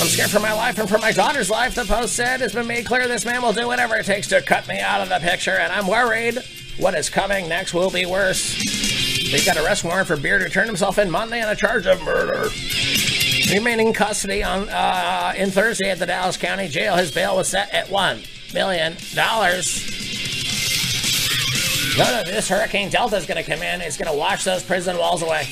I'm 0.00 0.08
scared 0.08 0.30
for 0.30 0.40
my 0.40 0.52
life 0.52 0.78
and 0.78 0.88
for 0.88 0.98
my 0.98 1.10
daughter's 1.10 1.50
life, 1.50 1.74
the 1.74 1.84
post 1.84 2.14
said. 2.14 2.42
It's 2.42 2.54
been 2.54 2.68
made 2.68 2.86
clear 2.86 3.08
this 3.08 3.24
man 3.24 3.42
will 3.42 3.52
do 3.52 3.66
whatever 3.66 3.96
it 3.96 4.06
takes 4.06 4.28
to 4.28 4.40
cut 4.40 4.68
me 4.68 4.78
out 4.78 5.00
of 5.00 5.08
the 5.08 5.18
picture, 5.18 5.56
and 5.56 5.72
I'm 5.72 5.88
worried 5.88 6.38
what 6.78 6.94
is 6.94 7.08
coming 7.08 7.48
next 7.48 7.74
will 7.74 7.90
be 7.90 8.06
worse. 8.06 8.83
They 9.30 9.44
got 9.44 9.56
arrest 9.56 9.84
warrant 9.84 10.06
for 10.06 10.16
Beard 10.16 10.42
to 10.42 10.50
turn 10.50 10.66
himself 10.66 10.98
in 10.98 11.10
Monday 11.10 11.42
on 11.42 11.48
a 11.48 11.56
charge 11.56 11.86
of 11.86 12.02
murder. 12.02 12.48
Remaining 13.52 13.88
in 13.88 13.92
custody 13.92 14.42
on 14.42 14.68
uh, 14.68 15.32
in 15.36 15.50
Thursday 15.50 15.90
at 15.90 15.98
the 15.98 16.06
Dallas 16.06 16.36
County 16.36 16.68
Jail, 16.68 16.96
his 16.96 17.10
bail 17.10 17.36
was 17.36 17.48
set 17.48 17.72
at 17.72 17.90
one 17.90 18.22
million 18.52 18.96
dollars. 19.14 19.90
No, 21.96 22.04
no, 22.04 22.24
this 22.24 22.48
Hurricane 22.48 22.90
Delta 22.90 23.16
is 23.16 23.24
going 23.24 23.42
to 23.42 23.48
come 23.48 23.62
in. 23.62 23.80
It's 23.80 23.96
going 23.96 24.10
to 24.10 24.18
wash 24.18 24.42
those 24.42 24.64
prison 24.64 24.98
walls 24.98 25.22
away. 25.22 25.46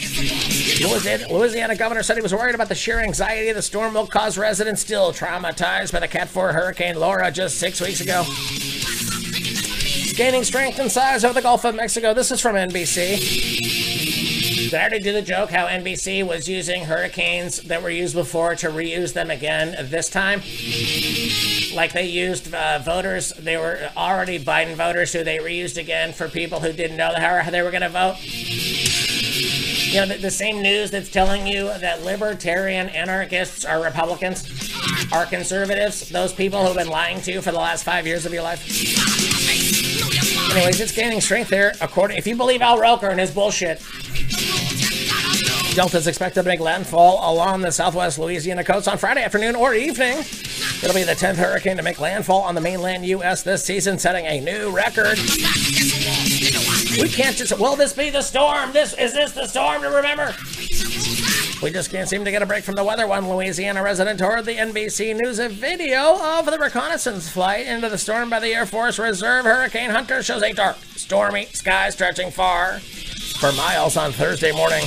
Louisiana, 0.80 1.32
Louisiana 1.32 1.76
governor 1.76 2.02
said 2.02 2.16
he 2.16 2.22
was 2.22 2.34
worried 2.34 2.56
about 2.56 2.68
the 2.68 2.74
sheer 2.74 2.98
anxiety 2.98 3.52
the 3.52 3.62
storm 3.62 3.94
will 3.94 4.08
cause 4.08 4.36
residents 4.36 4.80
still 4.80 5.12
traumatized 5.12 5.92
by 5.92 6.00
the 6.00 6.08
Cat 6.08 6.28
4 6.28 6.52
Hurricane 6.52 6.96
Laura 6.96 7.30
just 7.30 7.58
six 7.58 7.80
weeks 7.80 8.00
ago. 8.00 8.24
Gaining 10.16 10.44
strength 10.44 10.78
and 10.78 10.92
size 10.92 11.24
over 11.24 11.32
the 11.32 11.40
Gulf 11.40 11.64
of 11.64 11.74
Mexico. 11.74 12.12
This 12.12 12.30
is 12.30 12.40
from 12.40 12.54
NBC. 12.54 14.70
Did 14.70 14.74
I 14.74 14.80
already 14.80 15.00
do 15.00 15.12
the 15.12 15.22
joke 15.22 15.48
how 15.48 15.66
NBC 15.66 16.26
was 16.26 16.46
using 16.46 16.84
hurricanes 16.84 17.62
that 17.62 17.82
were 17.82 17.88
used 17.88 18.14
before 18.14 18.54
to 18.56 18.68
reuse 18.68 19.14
them 19.14 19.30
again 19.30 19.74
this 19.88 20.10
time? 20.10 20.40
Like 21.74 21.92
they 21.92 22.06
used 22.06 22.54
uh, 22.54 22.80
voters, 22.80 23.32
they 23.38 23.56
were 23.56 23.88
already 23.96 24.38
Biden 24.38 24.74
voters 24.74 25.14
who 25.14 25.24
they 25.24 25.38
reused 25.38 25.78
again 25.78 26.12
for 26.12 26.28
people 26.28 26.60
who 26.60 26.74
didn't 26.74 26.98
know 26.98 27.14
how 27.16 27.50
they 27.50 27.62
were 27.62 27.70
going 27.70 27.82
to 27.82 27.88
vote. 27.88 28.16
You 29.92 30.00
know, 30.00 30.06
the, 30.06 30.18
the 30.20 30.30
same 30.30 30.62
news 30.62 30.90
that's 30.90 31.10
telling 31.10 31.46
you 31.46 31.66
that 31.66 32.04
libertarian 32.04 32.90
anarchists 32.90 33.64
are 33.64 33.82
Republicans, 33.82 34.44
are 35.10 35.24
conservatives, 35.24 36.10
those 36.10 36.34
people 36.34 36.66
who've 36.66 36.76
been 36.76 36.88
lying 36.88 37.22
to 37.22 37.32
you 37.32 37.40
for 37.40 37.50
the 37.50 37.58
last 37.58 37.84
five 37.84 38.06
years 38.06 38.26
of 38.26 38.34
your 38.34 38.42
life. 38.42 39.31
Anyways, 40.52 40.80
it's 40.80 40.92
gaining 40.92 41.22
strength 41.22 41.48
there. 41.48 41.72
According, 41.80 42.18
if 42.18 42.26
you 42.26 42.36
believe 42.36 42.60
Al 42.60 42.78
Roker 42.78 43.08
and 43.08 43.18
his 43.18 43.30
bullshit, 43.30 43.80
Delta 45.74 45.96
is 45.96 46.06
expected 46.06 46.42
to 46.42 46.46
make 46.46 46.60
landfall 46.60 47.20
along 47.32 47.62
the 47.62 47.72
southwest 47.72 48.18
Louisiana 48.18 48.62
coast 48.62 48.86
on 48.86 48.98
Friday 48.98 49.22
afternoon 49.22 49.54
or 49.54 49.72
evening. 49.74 50.18
It'll 50.18 50.94
be 50.94 51.04
the 51.04 51.14
10th 51.14 51.36
hurricane 51.36 51.78
to 51.78 51.82
make 51.82 51.98
landfall 51.98 52.42
on 52.42 52.54
the 52.54 52.60
mainland 52.60 53.06
U.S. 53.06 53.42
this 53.42 53.64
season, 53.64 53.98
setting 53.98 54.26
a 54.26 54.40
new 54.40 54.68
record. 54.70 55.16
We 57.00 57.08
can't 57.08 57.34
just. 57.34 57.58
Will 57.58 57.74
this 57.74 57.94
be 57.94 58.10
the 58.10 58.20
storm? 58.20 58.72
This 58.72 58.92
is 58.92 59.14
this 59.14 59.32
the 59.32 59.46
storm 59.46 59.80
to 59.80 59.88
remember? 59.88 60.34
We 61.62 61.70
just 61.70 61.92
can't 61.92 62.08
seem 62.08 62.24
to 62.24 62.32
get 62.32 62.42
a 62.42 62.46
break 62.46 62.64
from 62.64 62.74
the 62.74 62.82
weather. 62.82 63.06
One 63.06 63.28
Louisiana 63.28 63.84
resident 63.84 64.18
told 64.18 64.46
the 64.46 64.56
NBC 64.56 65.14
News 65.14 65.38
a 65.38 65.48
video 65.48 66.18
of 66.20 66.46
the 66.46 66.58
reconnaissance 66.58 67.28
flight 67.28 67.68
into 67.68 67.88
the 67.88 67.98
storm 67.98 68.28
by 68.28 68.40
the 68.40 68.48
Air 68.48 68.66
Force 68.66 68.98
Reserve 68.98 69.44
Hurricane 69.44 69.90
Hunter 69.90 70.24
shows 70.24 70.42
a 70.42 70.52
dark, 70.52 70.76
stormy 70.96 71.44
sky 71.46 71.90
stretching 71.90 72.32
far 72.32 72.80
for 72.80 73.52
miles 73.52 73.96
on 73.96 74.10
Thursday 74.10 74.50
morning. 74.50 74.80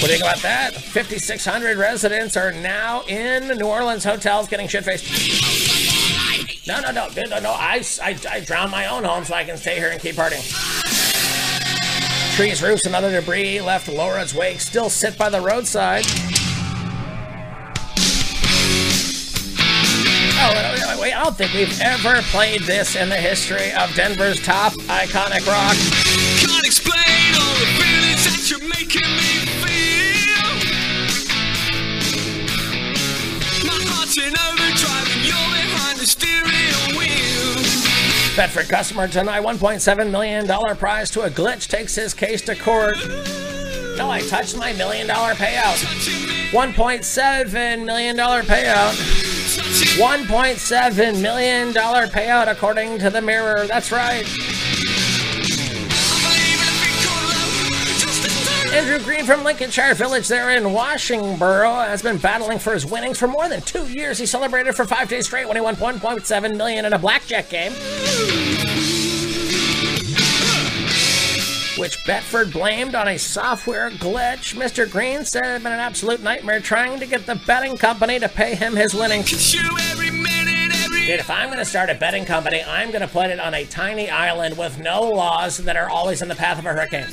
What 0.00 0.08
do 0.08 0.12
you 0.12 0.18
think 0.18 0.22
about 0.22 0.42
that? 0.42 0.74
5,600 0.74 1.78
residents 1.78 2.36
are 2.36 2.52
now 2.52 3.04
in 3.04 3.56
New 3.56 3.66
Orleans 3.66 4.04
hotels 4.04 4.48
getting 4.48 4.68
shit 4.68 4.84
faced. 4.84 5.06
No, 6.66 6.80
no, 6.80 6.90
no, 6.90 7.08
no, 7.16 7.38
no. 7.40 7.52
I, 7.52 7.82
I, 8.02 8.18
I 8.28 8.40
drowned 8.40 8.70
my 8.70 8.86
own 8.86 9.04
home 9.04 9.24
so 9.24 9.32
I 9.32 9.44
can 9.44 9.56
stay 9.56 9.76
here 9.76 9.90
and 9.90 10.00
keep 10.00 10.16
partying. 10.16 10.71
Trees, 12.36 12.62
roofs, 12.62 12.86
and 12.86 12.94
other 12.94 13.10
debris 13.12 13.60
left 13.60 13.88
Laura's 13.88 14.34
wake 14.34 14.58
still 14.58 14.88
sit 14.88 15.18
by 15.18 15.28
the 15.28 15.38
roadside. 15.38 16.06
Oh, 20.44 20.98
wait, 20.98 21.12
I 21.12 21.24
don't 21.24 21.36
think 21.36 21.52
we've 21.52 21.78
ever 21.80 22.22
played 22.30 22.62
this 22.62 22.96
in 22.96 23.10
the 23.10 23.16
history 23.16 23.70
of 23.72 23.94
Denver's 23.94 24.40
top 24.42 24.72
iconic 24.88 25.46
rock. 25.46 25.76
Can't 26.40 26.64
explain 26.64 27.34
all 27.36 27.54
the 27.60 27.66
feelings 27.76 28.24
that 28.24 28.50
you're 28.50 28.66
making 28.66 29.08
me 29.12 29.44
feel. 29.60 30.52
My 33.68 33.78
heart's 33.92 34.16
in 34.16 34.32
overdrive 34.32 35.08
and 35.14 35.22
you're 35.22 35.50
behind 35.52 35.98
the 35.98 36.06
steering 36.06 36.96
wheel. 36.96 37.21
Betfred 38.34 38.68
customer 38.70 39.06
tonight, 39.06 39.42
$1.7 39.42 40.10
million 40.10 40.46
prize 40.76 41.10
to 41.10 41.20
a 41.20 41.28
glitch 41.28 41.68
takes 41.68 41.94
his 41.94 42.14
case 42.14 42.40
to 42.42 42.56
court. 42.56 42.96
No, 43.98 44.10
I 44.10 44.22
touched 44.26 44.56
my 44.56 44.72
million 44.72 45.06
dollar 45.06 45.34
payout. 45.34 45.76
$1.7 46.50 47.84
million 47.84 48.16
payout. 48.16 48.92
$1.7 49.98 51.22
million 51.22 51.74
payout 51.74 52.50
according 52.50 52.98
to 53.00 53.10
the 53.10 53.20
Mirror. 53.20 53.66
That's 53.66 53.92
right. 53.92 54.24
Andrew 58.72 58.98
Green 59.00 59.26
from 59.26 59.44
Lincolnshire 59.44 59.92
Village 59.92 60.28
there 60.28 60.50
in 60.56 60.62
Washingborough 60.62 61.86
has 61.86 62.00
been 62.00 62.16
battling 62.16 62.58
for 62.58 62.72
his 62.72 62.86
winnings 62.86 63.18
for 63.18 63.28
more 63.28 63.46
than 63.46 63.60
two 63.60 63.86
years. 63.86 64.16
He 64.16 64.24
celebrated 64.24 64.74
for 64.74 64.86
five 64.86 65.10
days 65.10 65.26
straight 65.26 65.46
when 65.46 65.58
he 65.58 65.60
won 65.60 65.76
1.7 65.76 66.56
million 66.56 66.86
in 66.86 66.94
a 66.94 66.98
blackjack 66.98 67.50
game. 67.50 67.72
Which 71.78 71.98
Betfred 72.06 72.50
blamed 72.50 72.94
on 72.94 73.08
a 73.08 73.18
software 73.18 73.90
glitch. 73.90 74.54
Mr. 74.54 74.90
Green 74.90 75.26
said 75.26 75.44
it 75.44 75.48
had 75.48 75.62
been 75.62 75.72
an 75.72 75.80
absolute 75.80 76.22
nightmare 76.22 76.60
trying 76.60 76.98
to 76.98 77.06
get 77.06 77.26
the 77.26 77.34
betting 77.34 77.76
company 77.76 78.18
to 78.20 78.28
pay 78.28 78.54
him 78.54 78.74
his 78.74 78.94
winnings. 78.94 79.54
Dude, 81.04 81.18
if 81.18 81.30
I'm 81.30 81.50
to 81.50 81.64
start 81.64 81.90
a 81.90 81.96
betting 81.96 82.24
company, 82.24 82.62
I'm 82.62 82.92
to 82.92 83.08
put 83.08 83.30
it 83.30 83.40
on 83.40 83.54
a 83.54 83.64
tiny 83.64 84.08
island 84.08 84.56
with 84.56 84.78
no 84.78 85.02
laws 85.02 85.56
that 85.56 85.76
are 85.76 85.90
always 85.90 86.22
in 86.22 86.28
the 86.28 86.36
path 86.36 86.60
of 86.60 86.64
a 86.64 86.72
hurricane. 86.72 87.08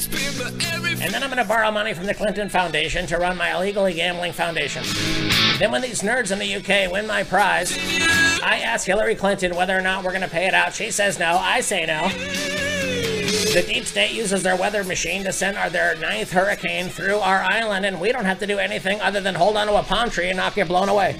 And 1.01 1.11
then 1.11 1.23
I'm 1.23 1.31
to 1.31 1.43
borrow 1.43 1.71
money 1.71 1.95
from 1.95 2.05
the 2.05 2.13
Clinton 2.13 2.49
Foundation 2.49 3.07
to 3.07 3.17
run 3.17 3.35
my 3.35 3.51
illegally 3.51 3.95
gambling 3.95 4.33
foundation. 4.33 4.83
Then, 5.57 5.71
when 5.71 5.81
these 5.81 6.01
nerds 6.01 6.31
in 6.31 6.37
the 6.37 6.55
UK 6.57 6.91
win 6.91 7.07
my 7.07 7.23
prize, 7.23 7.75
I 8.43 8.59
ask 8.63 8.85
Hillary 8.85 9.15
Clinton 9.15 9.55
whether 9.55 9.75
or 9.75 9.81
not 9.81 10.03
we're 10.03 10.11
to 10.19 10.27
pay 10.27 10.45
it 10.45 10.53
out. 10.53 10.75
She 10.75 10.91
says 10.91 11.17
no. 11.17 11.39
I 11.39 11.61
say 11.61 11.87
no. 11.87 12.09
The 12.09 13.63
deep 13.65 13.85
state 13.85 14.11
uses 14.11 14.43
their 14.43 14.55
weather 14.55 14.83
machine 14.83 15.23
to 15.23 15.33
send 15.33 15.57
our, 15.57 15.71
their 15.71 15.95
ninth 15.95 16.31
hurricane 16.31 16.89
through 16.89 17.17
our 17.17 17.41
island, 17.41 17.87
and 17.87 17.99
we 17.99 18.11
don't 18.11 18.25
have 18.25 18.37
to 18.39 18.47
do 18.47 18.59
anything 18.59 19.01
other 19.01 19.19
than 19.19 19.33
hold 19.33 19.57
onto 19.57 19.73
a 19.73 19.81
palm 19.81 20.11
tree 20.11 20.29
and 20.29 20.37
not 20.37 20.53
get 20.53 20.67
blown 20.67 20.89
away. 20.89 21.17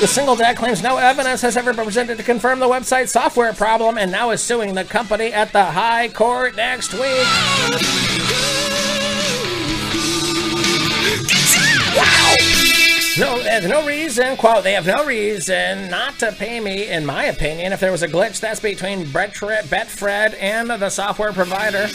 The 0.00 0.06
single 0.06 0.34
dad 0.34 0.56
claims 0.56 0.82
no 0.82 0.96
evidence 0.96 1.42
has 1.42 1.58
ever 1.58 1.74
been 1.74 1.84
presented 1.84 2.16
to 2.16 2.24
confirm 2.24 2.58
the 2.58 2.66
website's 2.66 3.12
software 3.12 3.52
problem 3.52 3.98
and 3.98 4.10
now 4.10 4.30
is 4.30 4.42
suing 4.42 4.72
the 4.72 4.82
company 4.82 5.30
at 5.30 5.52
the 5.52 5.62
High 5.62 6.08
Court 6.08 6.56
next 6.56 6.94
week. 6.94 7.26
No, 13.18 13.42
there's 13.42 13.66
no 13.66 13.86
reason, 13.86 14.38
quote, 14.38 14.64
they 14.64 14.72
have 14.72 14.86
no 14.86 15.04
reason 15.04 15.90
not 15.90 16.18
to 16.20 16.32
pay 16.32 16.60
me, 16.60 16.88
in 16.88 17.04
my 17.04 17.24
opinion. 17.24 17.74
If 17.74 17.80
there 17.80 17.92
was 17.92 18.02
a 18.02 18.08
glitch, 18.08 18.40
that's 18.40 18.60
between 18.60 19.04
Betfred, 19.04 19.64
Betfred 19.64 20.34
and 20.40 20.70
the 20.70 20.88
software 20.88 21.34
provider. 21.34 21.88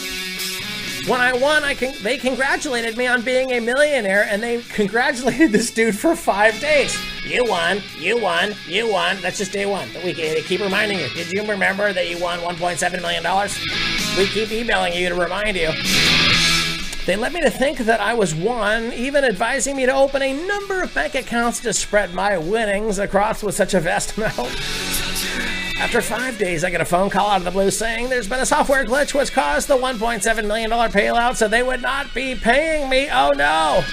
When 1.08 1.20
I 1.20 1.32
won, 1.32 1.64
I 1.64 1.74
con- 1.74 1.94
they 2.04 2.18
congratulated 2.18 2.96
me 2.96 3.08
on 3.08 3.22
being 3.22 3.50
a 3.50 3.58
millionaire, 3.58 4.28
and 4.30 4.40
they 4.40 4.62
congratulated 4.62 5.50
this 5.52 5.72
dude 5.72 5.98
for 5.98 6.14
five 6.14 6.60
days. 6.60 6.96
You 7.26 7.44
won, 7.44 7.82
you 7.98 8.20
won, 8.22 8.54
you 8.68 8.88
won. 8.92 9.20
That's 9.20 9.36
just 9.38 9.50
day 9.50 9.66
one. 9.66 9.88
We 10.04 10.14
keep 10.14 10.60
reminding 10.60 11.00
you. 11.00 11.08
Did 11.08 11.32
you 11.32 11.44
remember 11.44 11.92
that 11.92 12.08
you 12.08 12.20
won 12.22 12.38
1.7 12.38 13.02
million 13.02 13.24
dollars? 13.24 13.58
We 14.16 14.26
keep 14.26 14.52
emailing 14.52 14.92
you 14.92 15.08
to 15.08 15.16
remind 15.16 15.56
you. 15.56 15.72
They 17.04 17.16
led 17.16 17.32
me 17.32 17.40
to 17.40 17.50
think 17.50 17.78
that 17.78 18.00
I 18.00 18.14
was 18.14 18.32
one, 18.32 18.92
even 18.92 19.24
advising 19.24 19.74
me 19.74 19.86
to 19.86 19.92
open 19.92 20.22
a 20.22 20.46
number 20.46 20.82
of 20.82 20.94
bank 20.94 21.16
accounts 21.16 21.58
to 21.60 21.72
spread 21.72 22.14
my 22.14 22.38
winnings 22.38 23.00
across 23.00 23.42
with 23.42 23.56
such 23.56 23.74
a 23.74 23.80
vast 23.80 24.16
amount. 24.16 24.54
After 25.80 26.00
five 26.00 26.38
days, 26.38 26.62
I 26.62 26.70
get 26.70 26.80
a 26.80 26.84
phone 26.84 27.10
call 27.10 27.28
out 27.28 27.38
of 27.38 27.44
the 27.44 27.50
blue 27.50 27.72
saying 27.72 28.08
there's 28.08 28.28
been 28.28 28.40
a 28.40 28.46
software 28.46 28.84
glitch 28.84 29.14
which 29.14 29.32
caused 29.32 29.66
the 29.66 29.76
$1.7 29.76 30.46
million 30.46 30.70
payout, 30.70 31.34
so 31.34 31.48
they 31.48 31.64
would 31.64 31.82
not 31.82 32.14
be 32.14 32.36
paying 32.36 32.88
me. 32.88 33.08
Oh 33.10 33.32
no! 33.32 33.84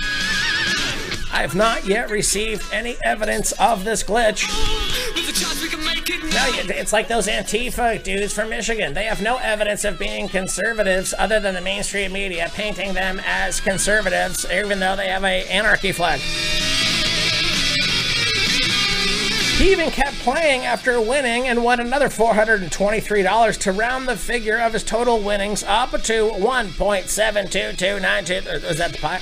I 1.34 1.42
have 1.42 1.56
not 1.56 1.88
yet 1.88 2.12
received 2.12 2.64
any 2.72 2.96
evidence 3.04 3.54
of 3.54 3.86
this 3.86 4.04
glitch. 4.04 4.46
There's 5.16 5.30
a 5.30 5.34
chance 5.34 5.64
we 5.64 5.68
can 5.68 5.84
make 5.84 6.08
it 6.08 6.22
No, 6.22 6.30
now. 6.30 6.52
it's 6.80 6.94
like 6.94 7.08
those 7.08 7.26
Antifa 7.28 8.04
dudes 8.04 8.34
from 8.34 8.52
Michigan. 8.52 8.94
They 8.94 9.06
have 9.06 9.20
no 9.20 9.38
evidence 9.38 9.84
of 9.84 9.98
being 9.98 10.28
conservatives 10.30 11.12
other 11.18 11.40
than 11.40 11.56
the 11.56 11.62
mainstream 11.62 12.12
media 12.14 12.52
painting 12.54 12.94
them 12.94 13.20
as 13.26 13.60
conservatives, 13.60 14.46
even 14.54 14.80
though 14.80 14.96
they 14.96 15.08
have 15.08 15.24
a 15.24 15.44
anarchy 15.50 15.92
flag. 15.92 16.20
He 19.58 19.72
even 19.72 19.90
kept 19.90 20.20
playing 20.20 20.66
after 20.66 21.02
winning 21.02 21.48
and 21.48 21.64
won 21.64 21.80
another 21.80 22.10
$423 22.10 23.58
to 23.60 23.72
round 23.72 24.08
the 24.08 24.18
figure 24.18 24.60
of 24.60 24.74
his 24.74 24.84
total 24.84 25.20
winnings 25.20 25.64
up 25.64 25.90
to 25.92 25.98
1.72292. 25.98 28.68
Was 28.68 28.78
that 28.78 28.92
the 28.92 28.98
pot? 29.00 29.22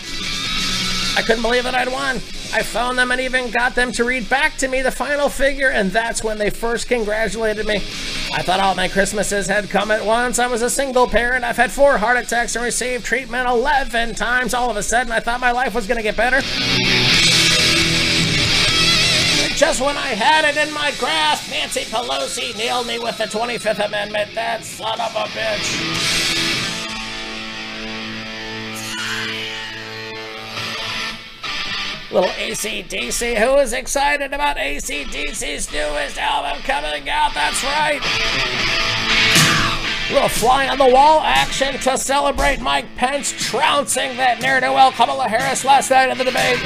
I 1.18 1.22
couldn't 1.22 1.42
believe 1.42 1.64
that 1.64 1.76
I'd 1.76 1.92
won. 1.92 2.18
I 2.54 2.64
phoned 2.64 2.98
them 2.98 3.12
and 3.12 3.22
even 3.22 3.50
got 3.50 3.76
them 3.76 3.92
to 3.94 4.04
read 4.04 4.30
back 4.30 4.58
to 4.58 4.68
me 4.68 4.82
the 4.82 4.92
final 4.92 5.30
figure, 5.30 5.70
and 5.70 5.92
that's 5.92 6.24
when 6.24 6.38
they 6.38 6.50
first 6.50 6.88
congratulated 6.88 7.66
me. 7.66 7.78
I 8.34 8.42
thought 8.42 8.60
all 8.60 8.76
my 8.76 8.88
Christmases 8.88 9.48
had 9.48 9.70
come 9.70 9.92
at 9.92 10.06
once. 10.06 10.40
I 10.40 10.48
was 10.48 10.62
a 10.62 10.70
single 10.70 11.08
parent. 11.08 11.44
I've 11.44 11.58
had 11.58 11.72
four 11.72 11.98
heart 11.98 12.18
attacks 12.18 12.56
and 12.56 12.64
received 12.64 13.06
treatment 13.06 13.48
11 13.48 14.16
times. 14.16 14.54
All 14.54 14.70
of 14.70 14.78
a 14.78 14.84
sudden, 14.84 15.12
I 15.12 15.20
thought 15.20 15.40
my 15.40 15.52
life 15.52 15.76
was 15.76 15.88
going 15.88 15.98
to 15.98 16.04
get 16.04 16.18
better. 16.18 16.42
Just 19.56 19.80
when 19.80 19.96
I 19.96 20.08
had 20.08 20.46
it 20.46 20.58
in 20.58 20.74
my 20.74 20.92
grasp, 20.98 21.52
Nancy 21.52 21.82
Pelosi 21.82 22.58
nailed 22.58 22.88
me 22.88 23.00
with 23.00 23.18
the 23.18 23.26
25th 23.26 23.86
Amendment. 23.86 24.34
That 24.34 24.64
son 24.64 25.00
of 25.00 25.16
a 25.16 25.26
bitch. 25.30 26.21
Little 32.12 32.30
ACDC. 32.32 33.38
Who 33.38 33.58
is 33.60 33.72
excited 33.72 34.34
about 34.34 34.58
ACDC's 34.58 35.72
newest 35.72 36.18
album 36.18 36.62
coming 36.64 37.10
out? 37.10 37.34
That's 37.34 37.64
right. 37.64 38.02
Little 40.12 40.28
fly 40.28 40.68
on 40.68 40.78
the 40.78 40.94
wall 40.94 41.22
action 41.22 41.80
to 41.80 41.98
celebrate 41.98 42.60
Mike 42.60 42.94
Pence 42.98 43.32
trouncing 43.38 44.18
that 44.18 44.42
ne'er 44.42 44.60
do 44.60 44.74
well 44.74 44.92
Kamala 44.92 45.30
Harris 45.30 45.64
last 45.64 45.90
night 45.90 46.10
in 46.10 46.18
the 46.18 46.26
debate. 46.26 46.60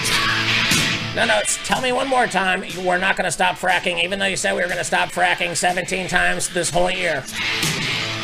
No, 1.16 1.28
no, 1.28 1.42
tell 1.64 1.80
me 1.80 1.92
one 1.92 2.08
more 2.08 2.26
time. 2.26 2.64
We're 2.84 2.98
not 2.98 3.16
going 3.16 3.26
to 3.26 3.32
stop 3.32 3.58
fracking, 3.58 4.04
even 4.04 4.18
though 4.18 4.26
you 4.26 4.38
said 4.38 4.54
we 4.54 4.62
were 4.62 4.68
going 4.68 4.80
to 4.80 4.84
stop 4.84 5.10
fracking 5.12 5.56
17 5.56 6.08
times 6.08 6.50
this 6.50 6.72
whole 6.72 6.90
year. 6.90 7.24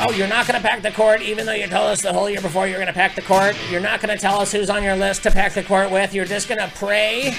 Oh, 0.04 0.12
you're 0.12 0.28
not 0.28 0.48
going 0.48 0.60
to 0.60 0.68
pack 0.68 0.82
the 0.82 0.90
court, 0.90 1.22
even 1.22 1.46
though 1.46 1.54
you 1.54 1.68
told 1.68 1.92
us 1.92 2.02
the 2.02 2.12
whole 2.12 2.28
year 2.28 2.42
before 2.42 2.66
you're 2.68 2.78
going 2.78 2.88
to 2.88 2.94
pack 2.94 3.14
the 3.14 3.22
court. 3.22 3.56
You're 3.70 3.82
not 3.82 4.02
going 4.02 4.16
to 4.16 4.20
tell 4.20 4.40
us 4.40 4.52
who's 4.52 4.68
on 4.68 4.82
your 4.82 4.96
list 4.96 5.22
to 5.24 5.32
pack 5.32 5.54
the 5.54 5.62
court 5.62 5.92
with. 5.92 6.12
You're 6.16 6.26
just 6.26 6.48
going 6.48 6.60
to 6.60 6.76
pray 6.76 7.36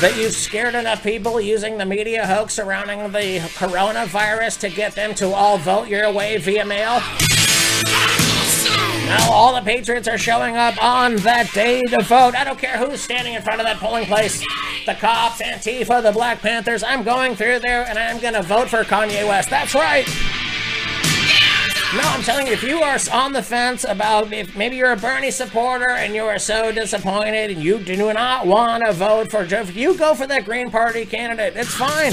that 0.00 0.14
you've 0.16 0.32
scared 0.32 0.74
enough 0.74 1.02
people 1.02 1.42
using 1.42 1.76
the 1.76 1.84
media 1.84 2.26
hoax 2.26 2.54
surrounding 2.54 3.12
the 3.12 3.40
coronavirus 3.54 4.60
to 4.60 4.70
get 4.70 4.94
them 4.94 5.14
to 5.16 5.30
all 5.34 5.58
vote 5.58 5.88
your 5.88 6.10
way 6.10 6.38
via 6.38 6.64
mail. 6.64 7.02
Now 9.04 9.30
all 9.30 9.54
the 9.54 9.60
patriots 9.60 10.08
are 10.08 10.16
showing 10.16 10.56
up 10.56 10.82
on 10.82 11.16
that 11.16 11.52
day 11.52 11.82
to 11.82 12.02
vote. 12.02 12.34
I 12.34 12.44
don't 12.44 12.58
care 12.58 12.78
who's 12.78 13.02
standing 13.02 13.34
in 13.34 13.42
front 13.42 13.60
of 13.60 13.66
that 13.66 13.76
polling 13.76 14.06
place. 14.06 14.42
The 14.86 14.94
cops, 14.94 15.42
Antifa, 15.42 16.02
the 16.02 16.12
Black 16.12 16.40
Panthers. 16.40 16.82
I'm 16.82 17.02
going 17.02 17.36
through 17.36 17.58
there 17.58 17.86
and 17.86 17.98
I'm 17.98 18.20
going 18.20 18.34
to 18.34 18.42
vote 18.42 18.70
for 18.70 18.84
Kanye 18.84 19.28
West. 19.28 19.50
That's 19.50 19.74
right. 19.74 20.08
No, 21.94 22.00
I'm 22.02 22.22
telling 22.22 22.48
you, 22.48 22.52
if 22.52 22.64
you 22.64 22.80
are 22.82 22.98
on 23.12 23.32
the 23.32 23.42
fence 23.42 23.84
about 23.84 24.32
if 24.32 24.56
maybe 24.56 24.74
you're 24.74 24.90
a 24.90 24.96
Bernie 24.96 25.30
supporter 25.30 25.90
and 25.90 26.12
you 26.12 26.24
are 26.24 26.40
so 26.40 26.72
disappointed 26.72 27.52
and 27.52 27.62
you 27.62 27.78
do 27.78 28.12
not 28.12 28.48
want 28.48 28.84
to 28.84 28.92
vote 28.92 29.30
for 29.30 29.46
Joe, 29.46 29.62
you 29.62 29.96
go 29.96 30.12
for 30.16 30.26
that 30.26 30.44
Green 30.44 30.72
Party 30.72 31.06
candidate. 31.06 31.52
It's 31.54 31.72
fine. 31.72 32.12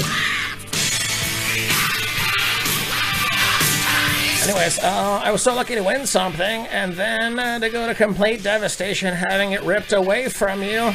Anyways, 4.44 4.78
uh, 4.78 5.20
I 5.24 5.32
was 5.32 5.42
so 5.42 5.52
lucky 5.52 5.74
to 5.74 5.82
win 5.82 6.06
something, 6.06 6.66
and 6.66 6.92
then 6.92 7.40
uh, 7.40 7.58
to 7.58 7.68
go 7.68 7.88
to 7.88 7.94
complete 7.94 8.44
devastation, 8.44 9.14
having 9.14 9.50
it 9.50 9.62
ripped 9.62 9.92
away 9.92 10.28
from 10.28 10.62
you. 10.62 10.92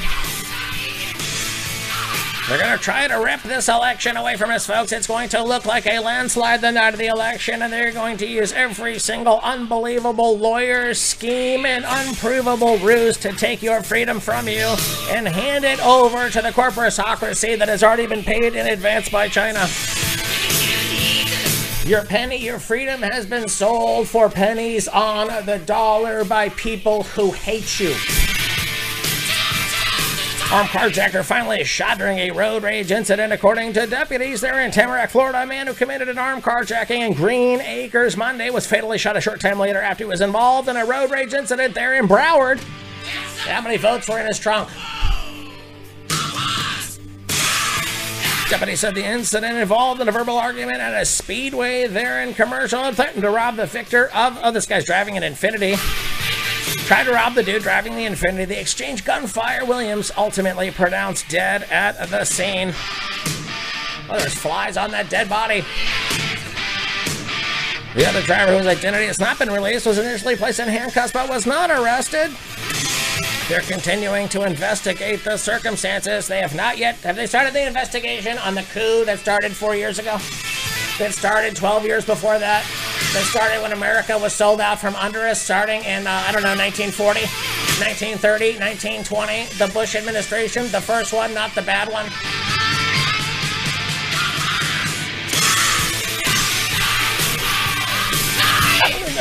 They're 2.47 2.59
gonna 2.59 2.77
try 2.77 3.09
to 3.09 3.15
rip 3.15 3.41
this 3.41 3.67
election 3.67 4.15
away 4.15 4.37
from 4.37 4.51
us, 4.51 4.65
folks. 4.65 4.93
It's 4.93 5.05
going 5.05 5.27
to 5.29 5.43
look 5.43 5.65
like 5.65 5.85
a 5.85 5.99
landslide 5.99 6.61
the 6.61 6.71
night 6.71 6.93
of 6.93 6.97
the 6.97 7.07
election, 7.07 7.61
and 7.61 7.73
they're 7.73 7.91
going 7.91 8.15
to 8.17 8.25
use 8.25 8.53
every 8.53 8.99
single 8.99 9.41
unbelievable 9.43 10.37
lawyer 10.37 10.93
scheme 10.93 11.65
and 11.65 11.83
unprovable 11.85 12.77
ruse 12.77 13.17
to 13.17 13.33
take 13.33 13.61
your 13.61 13.83
freedom 13.83 14.21
from 14.21 14.47
you 14.47 14.75
and 15.09 15.27
hand 15.27 15.65
it 15.65 15.85
over 15.85 16.29
to 16.29 16.41
the 16.41 16.51
corporatocracy 16.51 17.59
that 17.59 17.67
has 17.67 17.83
already 17.83 18.07
been 18.07 18.23
paid 18.23 18.55
in 18.55 18.65
advance 18.65 19.09
by 19.09 19.27
China. 19.27 19.67
Your 21.85 22.05
penny, 22.05 22.37
your 22.37 22.59
freedom 22.59 23.01
has 23.01 23.25
been 23.25 23.49
sold 23.49 24.07
for 24.07 24.29
pennies 24.29 24.87
on 24.87 25.27
the 25.45 25.59
dollar 25.65 26.23
by 26.23 26.47
people 26.49 27.03
who 27.03 27.31
hate 27.31 27.77
you. 27.77 27.93
Armed 30.49 30.69
carjacker 30.69 31.25
finally 31.25 31.61
shot 31.65 31.97
during 31.97 32.19
a 32.19 32.31
road 32.31 32.63
rage 32.63 32.89
incident, 32.89 33.33
according 33.33 33.73
to 33.73 33.85
deputies 33.85 34.39
there 34.39 34.61
in 34.61 34.71
Tamarac, 34.71 35.09
Florida. 35.09 35.43
A 35.43 35.45
man 35.45 35.67
who 35.67 35.73
committed 35.73 36.07
an 36.07 36.17
armed 36.17 36.41
carjacking 36.41 37.05
in 37.05 37.11
Green 37.11 37.59
Acres 37.59 38.15
Monday 38.15 38.49
was 38.49 38.65
fatally 38.65 38.97
shot 38.97 39.17
a 39.17 39.21
short 39.21 39.41
time 39.41 39.59
later 39.59 39.81
after 39.81 40.05
he 40.05 40.09
was 40.09 40.21
involved 40.21 40.69
in 40.69 40.77
a 40.77 40.85
road 40.85 41.11
rage 41.11 41.33
incident 41.33 41.75
there 41.75 41.95
in 41.95 42.07
Broward. 42.07 42.59
How 43.39 43.59
many 43.59 43.75
votes 43.75 44.07
were 44.07 44.19
in 44.19 44.25
his 44.25 44.39
trunk? 44.39 44.69
Deputy 48.49 48.77
said 48.77 48.95
the 48.95 49.03
incident 49.03 49.57
involved 49.57 49.99
in 49.99 50.07
a 50.07 50.11
verbal 50.13 50.37
argument 50.37 50.79
at 50.79 50.93
a 50.93 51.03
speedway 51.03 51.87
there 51.87 52.23
in 52.23 52.33
commercial 52.33 52.79
and 52.79 52.95
threatened 52.95 53.21
to 53.21 53.29
rob 53.29 53.57
the 53.57 53.65
victor 53.65 54.07
of, 54.15 54.39
oh, 54.41 54.51
this 54.51 54.65
guy's 54.65 54.85
driving 54.85 55.17
an 55.17 55.23
Infiniti. 55.23 56.06
Tried 56.87 57.03
to 57.03 57.11
rob 57.11 57.35
the 57.35 57.43
dude 57.43 57.63
driving 57.63 57.97
the 57.97 58.05
Infiniti. 58.05 58.47
They 58.47 58.61
exchanged 58.61 59.03
gunfire. 59.03 59.65
Williams 59.65 60.09
ultimately 60.15 60.71
pronounced 60.71 61.27
dead 61.27 61.63
at 61.63 62.09
the 62.09 62.23
scene. 62.23 62.73
Oh, 64.09 64.17
there's 64.17 64.33
flies 64.33 64.77
on 64.77 64.91
that 64.91 65.09
dead 65.09 65.27
body. 65.27 65.65
The 67.93 68.07
other 68.07 68.21
driver, 68.21 68.57
whose 68.57 68.67
identity 68.67 69.05
has 69.07 69.19
not 69.19 69.37
been 69.37 69.51
released, 69.51 69.85
was 69.85 69.97
initially 69.97 70.37
placed 70.37 70.61
in 70.61 70.69
handcuffs 70.69 71.11
but 71.11 71.27
was 71.27 71.45
not 71.45 71.69
arrested. 71.71 72.31
They're 73.49 73.59
continuing 73.59 74.29
to 74.29 74.43
investigate 74.43 75.25
the 75.25 75.35
circumstances. 75.35 76.25
They 76.25 76.39
have 76.39 76.55
not 76.55 76.77
yet. 76.77 76.95
Have 76.99 77.17
they 77.17 77.27
started 77.27 77.53
the 77.53 77.67
investigation 77.67 78.37
on 78.37 78.55
the 78.55 78.63
coup 78.63 79.03
that 79.03 79.19
started 79.19 79.51
four 79.51 79.75
years 79.75 79.99
ago? 79.99 80.19
That 80.99 81.11
started 81.11 81.53
12 81.53 81.83
years 81.83 82.05
before 82.05 82.39
that? 82.39 82.65
That 83.17 83.25
started 83.25 83.63
when 83.63 83.73
America 83.73 84.15
was 84.15 84.31
sold 84.31 84.61
out 84.61 84.77
from 84.77 84.95
under 84.95 85.21
us, 85.25 85.41
starting 85.41 85.83
in, 85.83 86.05
uh, 86.05 86.23
I 86.27 86.31
don't 86.31 86.43
know, 86.43 86.53
1940, 86.53 87.21
1930, 87.81 88.59
1920. 88.59 89.45
The 89.57 89.73
Bush 89.73 89.95
administration, 89.95 90.69
the 90.69 90.79
first 90.79 91.13
one, 91.13 91.33
not 91.33 91.55
the 91.55 91.63
bad 91.63 91.91
one. 91.91 92.05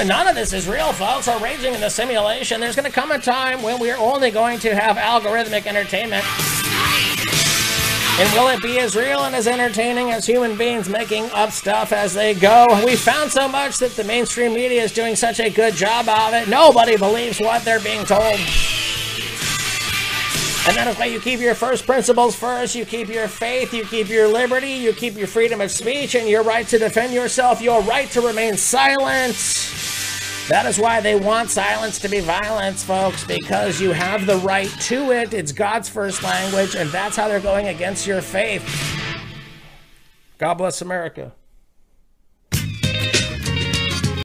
None 0.06 0.28
of 0.28 0.35
this 0.35 0.52
is 0.52 0.68
real, 0.68 0.92
folks. 0.92 1.26
We're 1.26 1.38
raging 1.38 1.72
in 1.72 1.80
the 1.80 1.88
simulation. 1.88 2.61
There's 2.61 2.76
going 2.76 2.85
to 2.85 2.92
come 2.92 3.12
a 3.12 3.18
time 3.18 3.62
when 3.62 3.80
we're 3.80 3.96
only 3.96 4.30
going 4.30 4.59
to 4.59 4.74
have 4.74 4.98
algorithmic 4.98 5.66
entertainment. 5.66 6.22
And 8.18 8.33
will 8.33 8.48
it 8.48 8.62
be 8.62 8.79
as 8.79 8.96
real 8.96 9.24
and 9.24 9.37
as 9.37 9.46
entertaining 9.46 10.11
as 10.11 10.24
human 10.24 10.57
beings 10.57 10.88
making 10.88 11.24
up 11.33 11.50
stuff 11.50 11.92
as 11.92 12.14
they 12.14 12.33
go? 12.33 12.64
We 12.83 12.96
found 12.96 13.31
so 13.31 13.46
much 13.46 13.76
that 13.81 13.90
the 13.90 14.05
mainstream 14.05 14.55
media 14.55 14.83
is 14.83 14.90
doing 14.90 15.14
such 15.14 15.38
a 15.38 15.50
good 15.50 15.74
job 15.74 16.09
of 16.09 16.33
it. 16.33 16.48
Nobody 16.48 16.96
believes 16.96 17.38
what 17.38 17.62
they're 17.62 17.79
being 17.79 18.07
told. 18.07 18.40
And 20.66 20.74
that 20.74 20.87
is 20.88 20.98
why 20.98 21.05
you 21.05 21.20
keep 21.20 21.40
your 21.40 21.55
first 21.55 21.85
principles 21.85 22.35
first, 22.35 22.74
you 22.74 22.87
keep 22.87 23.09
your 23.09 23.29
faith, 23.29 23.74
you 23.74 23.85
keep 23.85 24.09
your 24.09 24.29
liberty, 24.29 24.72
you 24.72 24.94
keep 24.94 25.14
your 25.14 25.26
freedom 25.26 25.61
of 25.61 25.70
speech, 25.70 26.14
and 26.14 26.26
your 26.26 26.42
right 26.42 26.66
to 26.68 26.79
defend 26.79 27.12
yourself, 27.12 27.61
your 27.61 27.83
right 27.83 28.11
to 28.12 28.22
remain 28.22 28.57
silent. 28.57 29.37
That 30.48 30.64
is 30.66 30.78
why 30.78 31.00
they 31.00 31.16
want 31.16 31.50
silence 31.50 31.98
to 31.98 32.09
be 32.09 32.20
violence, 32.20 32.85
folks, 32.85 33.24
because 33.24 33.80
you 33.80 33.90
have 33.90 34.26
the 34.26 34.37
right 34.37 34.70
to 34.82 35.11
it. 35.11 35.35
It's 35.35 35.50
God's 35.50 35.88
first 35.88 36.22
language, 36.22 36.76
and 36.76 36.88
that's 36.90 37.16
how 37.16 37.26
they're 37.26 37.40
going 37.40 37.66
against 37.66 38.06
your 38.06 38.22
faith. 38.22 38.64
God 40.38 40.54
bless 40.54 40.82
America. 40.82 41.32